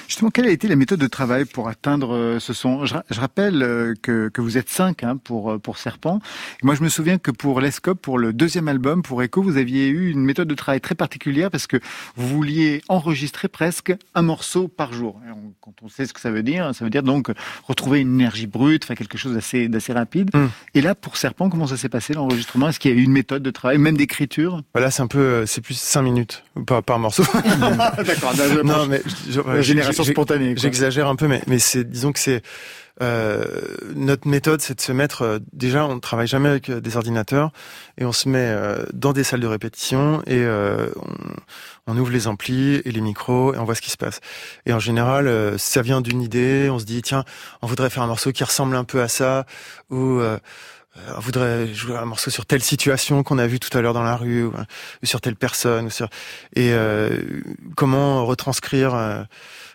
[0.06, 2.86] Justement, quelle a été la méthode de travail pour atteindre euh, ce son?
[2.86, 6.20] Je, rappelle euh, que, que, vous êtes cinq hein, pour euh, pour Serpent.
[6.62, 9.88] moi, je me souviens que pour l'Escope, pour le deuxième album, pour Echo, vous aviez
[9.88, 11.76] eu une méthode de travail très particulière parce que
[12.16, 15.20] vous vouliez enregistrer presque un morceau par jour.
[15.60, 17.30] quand on sait ce que ça veut dire, ça veut dire donc
[17.64, 20.30] retrouver une énergie brute, faire quelque chose d'assez d'assez rapide.
[20.34, 20.46] Hmm.
[20.74, 22.68] Et là, pour Serpent, comment ça s'est passé l'enregistrement?
[22.68, 24.62] Est-ce qu'il y a eu une méthode de travail, même d'écriture?
[24.72, 27.24] Voilà, c'est un peu, c'est plus cinq minutes par, par morceau.
[28.06, 28.34] D'accord.
[28.64, 30.04] Non, mais je, génération
[30.56, 32.42] J'exagère un peu, mais, mais c'est, disons que c'est
[33.00, 33.44] euh,
[33.94, 35.22] notre méthode, c'est de se mettre.
[35.22, 37.52] Euh, déjà, on ne travaille jamais avec euh, des ordinateurs
[37.96, 40.88] et on se met euh, dans des salles de répétition et euh,
[41.86, 44.20] on, on, ouvre les amplis et les micros et on voit ce qui se passe.
[44.66, 46.68] Et en général, ça vient d'une idée.
[46.70, 47.24] On se dit tiens,
[47.62, 49.46] on voudrait faire un morceau qui ressemble un peu à ça
[49.90, 50.20] ou
[51.16, 54.02] on voudrait jouer un morceau sur telle situation qu'on a vu tout à l'heure dans
[54.02, 54.52] la rue ou,
[55.02, 56.08] sur telle personne ou sur
[56.56, 56.72] et
[57.76, 59.26] comment retranscrire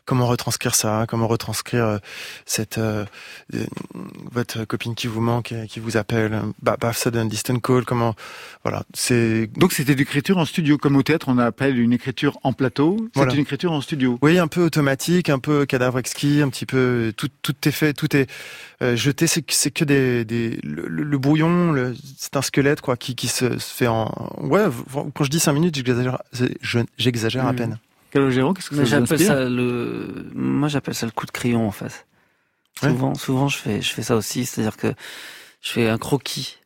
[0.06, 1.98] comment retranscrire ça, comment retranscrire euh,
[2.46, 3.06] cette euh,
[3.54, 3.66] euh,
[4.32, 8.16] votre copine qui vous manque, qui vous appelle, bah, bah sudden distant call, comment
[8.64, 12.54] voilà, c'est donc c'était l'écriture en studio comme au théâtre on appelle une écriture en
[12.54, 14.18] plateau, c'est une écriture en studio.
[14.22, 17.94] Oui, un peu automatique, un peu cadavre exquis, un petit peu tout tout est fait,
[17.94, 18.30] tout est
[18.96, 23.58] jeté, c'est c'est que des, des le, brouillon, c'est un squelette quoi qui qui se,
[23.60, 24.66] fait en ouais,
[25.14, 26.22] quand je dis cinq minutes, j'exagère
[26.98, 27.78] j'exagère à peine.
[28.14, 31.72] Calogero, qu'est-ce que ça j'appelle ça le, moi j'appelle ça le coup de crayon en
[31.72, 32.06] fait.
[32.80, 34.94] Souvent, souvent je fais, je fais ça aussi, c'est-à-dire que
[35.62, 36.60] je fais un croquis.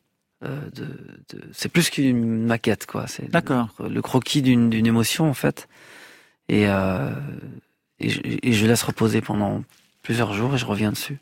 [0.43, 0.85] Euh, de,
[1.33, 1.41] de...
[1.53, 3.07] c'est plus qu'une maquette quoi.
[3.07, 3.69] C'est D'accord.
[3.79, 5.69] Le, croquis d'une, d'une émotion en fait,
[6.49, 7.11] et, euh,
[7.99, 9.63] et, je, et je laisse reposer pendant
[10.03, 11.17] plusieurs jours et je reviens dessus.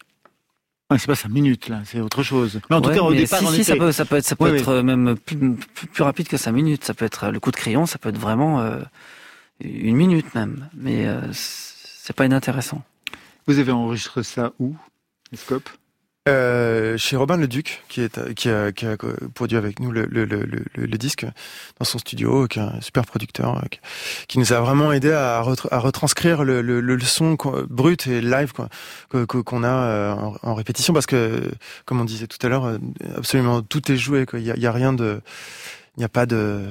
[0.89, 2.61] Ah, c'est pas cinq minutes là, c'est autre chose.
[2.71, 4.55] Mais en tout cas, au départ, si, si, ça peut, ça peut être, ça peut
[4.55, 6.84] être même plus, plus, rapide que cinq minutes.
[6.84, 8.82] Ça peut être le coup de crayon, ça peut être vraiment euh,
[9.62, 12.84] une minute même, mais euh, c'est pas inintéressant.
[13.47, 14.76] Vous avez enregistré ça où,
[15.34, 15.70] Scope?
[16.28, 18.97] Euh, chez Robin Le Duc, qui, est, qui, a, qui a
[19.36, 20.43] produit avec nous le, le, le,
[20.74, 21.24] le, disque
[21.78, 23.68] dans son studio, qui est un super producteur, euh,
[24.28, 27.38] qui, nous a vraiment aidé à, à retranscrire le, le, son
[27.70, 31.43] brut et live qu'on a euh, en, répétition, parce que,
[31.86, 32.80] comme on disait tout à l'heure,
[33.16, 34.26] absolument tout est joué.
[34.34, 35.22] Il n'y a rien de
[35.98, 36.66] il n'y a pas de.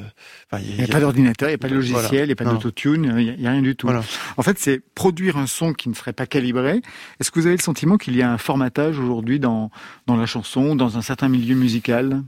[0.53, 2.45] il n'y a, pas d'ordinateur, il n'y a pas de logiciel, il n'y a pas
[2.45, 3.89] d'autotune, il n'y a, rien du tout.
[4.37, 6.83] En fait, c'est produire un son qui ne serait pas calibré.
[7.21, 9.71] Est-ce que vous avez le sentiment qu'il y a un formatage aujourd'hui dans,
[10.07, 12.23] dans la chanson, dans un certain milieu musical?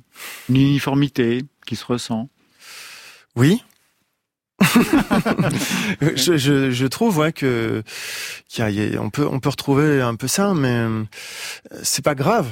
[0.49, 2.30] Une uniformité qui se ressent?
[3.34, 3.62] Oui,
[6.00, 7.82] je, je, je, trouve ouais, que
[8.98, 11.04] on peut on peut retrouver un peu ça, mais euh,
[11.82, 12.48] c'est pas grave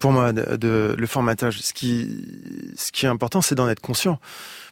[0.00, 1.60] pour moi de, le formatage.
[1.60, 2.24] Ce qui
[2.76, 4.18] ce qui est important, c'est d'en être conscient,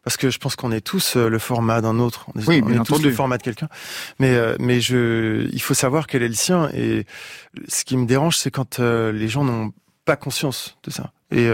[0.03, 2.27] parce que je pense qu'on est tous euh, le format d'un autre.
[2.35, 3.69] On est, oui, on tous le format de quelqu'un,
[4.19, 6.71] mais euh, mais je il faut savoir quel est le sien.
[6.75, 7.07] Et
[7.69, 9.73] ce qui me dérange, c'est quand les gens n'ont
[10.05, 11.13] pas conscience de ça.
[11.31, 11.49] Et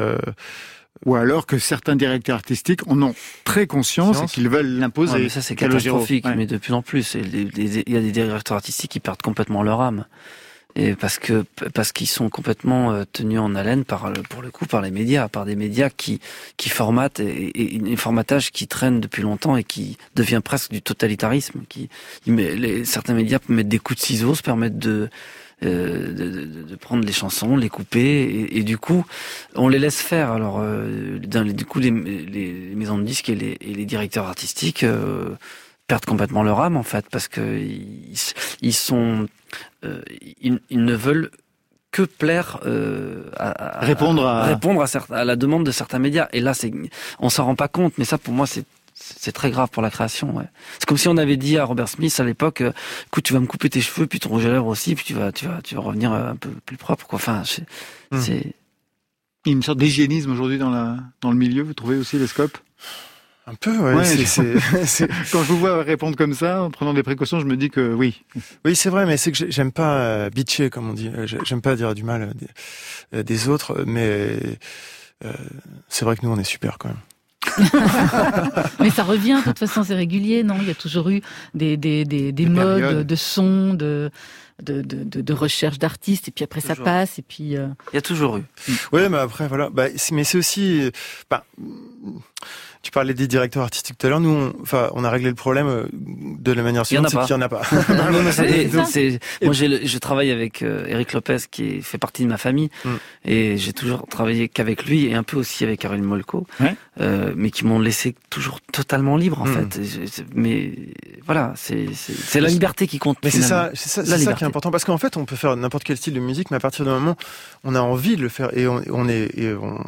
[1.06, 3.14] ou alors que certains directeurs artistiques en ont
[3.44, 5.28] très conscience et qu'ils veulent l'imposer.
[5.28, 7.14] ça c'est catastrophique, mais de plus en plus.
[7.14, 10.04] Il y a des directeurs artistiques qui perdent complètement leur âme.
[10.76, 14.66] Et parce que parce qu'ils sont complètement euh, tenus en haleine par pour le coup
[14.66, 16.20] par les médias, par des médias qui
[16.56, 20.80] qui formatent et, et un formatage qui traîne depuis longtemps et qui devient presque du
[20.80, 21.62] totalitarisme.
[21.68, 21.88] Qui
[22.26, 25.10] les, certains médias mettent des coups de ciseaux, se permettent de
[25.62, 29.04] euh, de, de, prendre les chansons, les couper, et, et, du coup,
[29.54, 30.30] on les laisse faire.
[30.30, 33.84] Alors, euh, dans les, du coup, les, les, maisons de disques et les, et les
[33.84, 35.30] directeurs artistiques euh,
[35.86, 38.16] perdent complètement leur âme en fait, parce que ils,
[38.62, 39.28] ils sont,
[39.84, 40.00] euh,
[40.40, 41.30] ils, ils, ne veulent
[41.90, 42.60] que plaire
[43.36, 46.28] à, répondre à, répondre à, à, la demande de certains médias.
[46.32, 46.72] Et là, c'est,
[47.18, 48.64] on s'en rend pas compte, mais ça, pour moi, c'est
[49.18, 50.36] c'est très grave pour la création.
[50.36, 50.44] Ouais.
[50.78, 52.72] C'est comme si on avait dit à Robert Smith à l'époque, euh,
[53.06, 55.14] écoute, tu vas me couper tes cheveux, puis ton rouge à lèvres aussi, puis tu
[55.14, 57.06] vas, tu vas, tu vas revenir euh, un peu plus propre.
[57.06, 57.16] Quoi.
[57.16, 57.42] Enfin,
[58.10, 58.20] hmm.
[58.20, 58.54] c'est.
[59.46, 61.62] Il y a une sorte d'hygiénisme aujourd'hui dans la dans le milieu.
[61.62, 62.58] Vous trouvez aussi les scopes?
[63.46, 63.94] Un peu, ouais.
[65.32, 67.94] Quand je vous vois répondre comme ça, en prenant des précautions, je me dis que
[67.94, 68.22] oui.
[68.64, 71.10] Oui, c'est vrai, mais c'est que j'aime pas euh, bitcher, comme on dit.
[71.24, 72.32] J'aime pas dire du mal
[73.12, 74.38] des, des autres, mais
[75.24, 75.32] euh,
[75.88, 76.98] c'est vrai que nous, on est super quand même.
[78.80, 80.56] mais ça revient, de toute façon, c'est régulier, non?
[80.60, 81.22] Il y a toujours eu
[81.54, 84.10] des, des, des, des modes de son, de,
[84.62, 87.56] de, de, de recherche d'artistes, et puis après ça passe, et puis...
[87.56, 88.44] Euh, Il y a toujours eu.
[88.92, 89.70] Oui, mais après, voilà.
[89.70, 90.90] Bah, mais c'est aussi...
[91.30, 91.44] Bah,
[92.82, 94.20] tu parlais des directeurs artistiques tout à l'heure.
[94.20, 97.36] Nous, on, enfin, on a réglé le problème euh, de la manière suivante, c'est qu'il
[97.36, 97.60] n'y en a pas.
[99.42, 102.90] moi, je travaille avec euh, Eric Lopez, qui fait partie de ma famille, mm.
[103.26, 106.46] et j'ai toujours travaillé qu'avec lui et un peu aussi avec Caroline Molko,
[107.00, 109.70] euh, mais qui m'ont laissé toujours totalement libre en mm.
[109.70, 110.24] fait.
[110.34, 110.72] Mais
[111.26, 113.18] voilà, c'est la liberté qui compte.
[113.22, 115.54] Mais c'est ça, c'est ça, ça qui est important parce qu'en fait, on peut faire
[115.56, 117.16] n'importe quel style de musique, mais à partir du moment
[117.64, 119.84] où on a envie de le faire et on, on est, et on,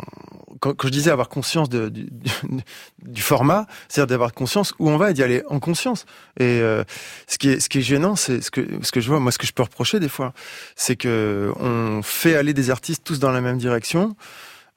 [0.62, 2.06] quand, je disais avoir conscience de, du,
[3.02, 6.04] du, format, c'est-à-dire d'avoir conscience où on va et d'y aller en conscience.
[6.38, 6.84] Et euh,
[7.26, 9.32] ce qui est ce qui est gênant, c'est ce que ce que je vois, moi,
[9.32, 10.32] ce que je peux reprocher des fois,
[10.76, 14.16] c'est que on fait aller des artistes tous dans la même direction.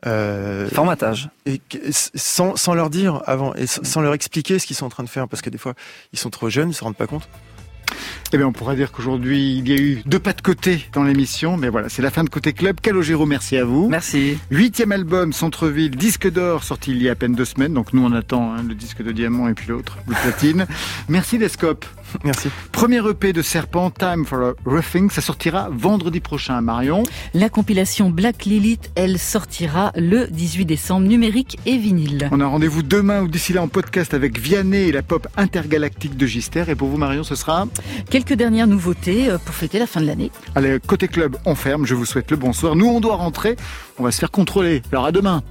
[0.06, 1.30] Euh, Formatage.
[1.45, 5.03] Et sans, sans leur dire avant et sans leur expliquer ce qu'ils sont en train
[5.03, 5.74] de faire, parce que des fois
[6.14, 7.28] ils sont trop jeunes, ils se rendent pas compte.
[8.34, 11.03] Eh bien, on pourra dire qu'aujourd'hui, il y a eu deux pas de côté dans
[11.03, 12.82] l'émission, mais voilà, c'est la fin de Côté Club.
[12.82, 13.88] Calogero, merci à vous.
[13.88, 14.38] Merci.
[14.49, 17.73] Huitième album, Centre-Ville, disque d'or, sorti il y a à peine deux semaines.
[17.73, 20.65] Donc nous, on attend hein, le disque de diamant et puis l'autre, le platine.
[21.07, 21.86] merci Descope.
[22.23, 22.49] Merci.
[22.71, 27.03] Premier EP de Serpent, Time for a Roughing, ça sortira vendredi prochain, Marion.
[27.34, 32.30] La compilation Black Lilith, elle sortira le 18 décembre, numérique et vinyle.
[32.32, 36.15] On a rendez-vous demain ou d'ici là en podcast avec Vianney et la pop intergalactique
[36.17, 36.63] de Gister.
[36.67, 37.67] Et pour vous, Marion, ce sera
[38.26, 40.32] Quelques dernières nouveautés euh, pour fêter la fin de l'année.
[40.55, 41.86] Allez, côté club, on ferme.
[41.86, 42.76] Je vous souhaite le bonsoir.
[42.76, 43.55] Nous, on doit rentrer.
[43.99, 44.82] On va se faire contrôler.
[44.91, 45.43] Alors à demain.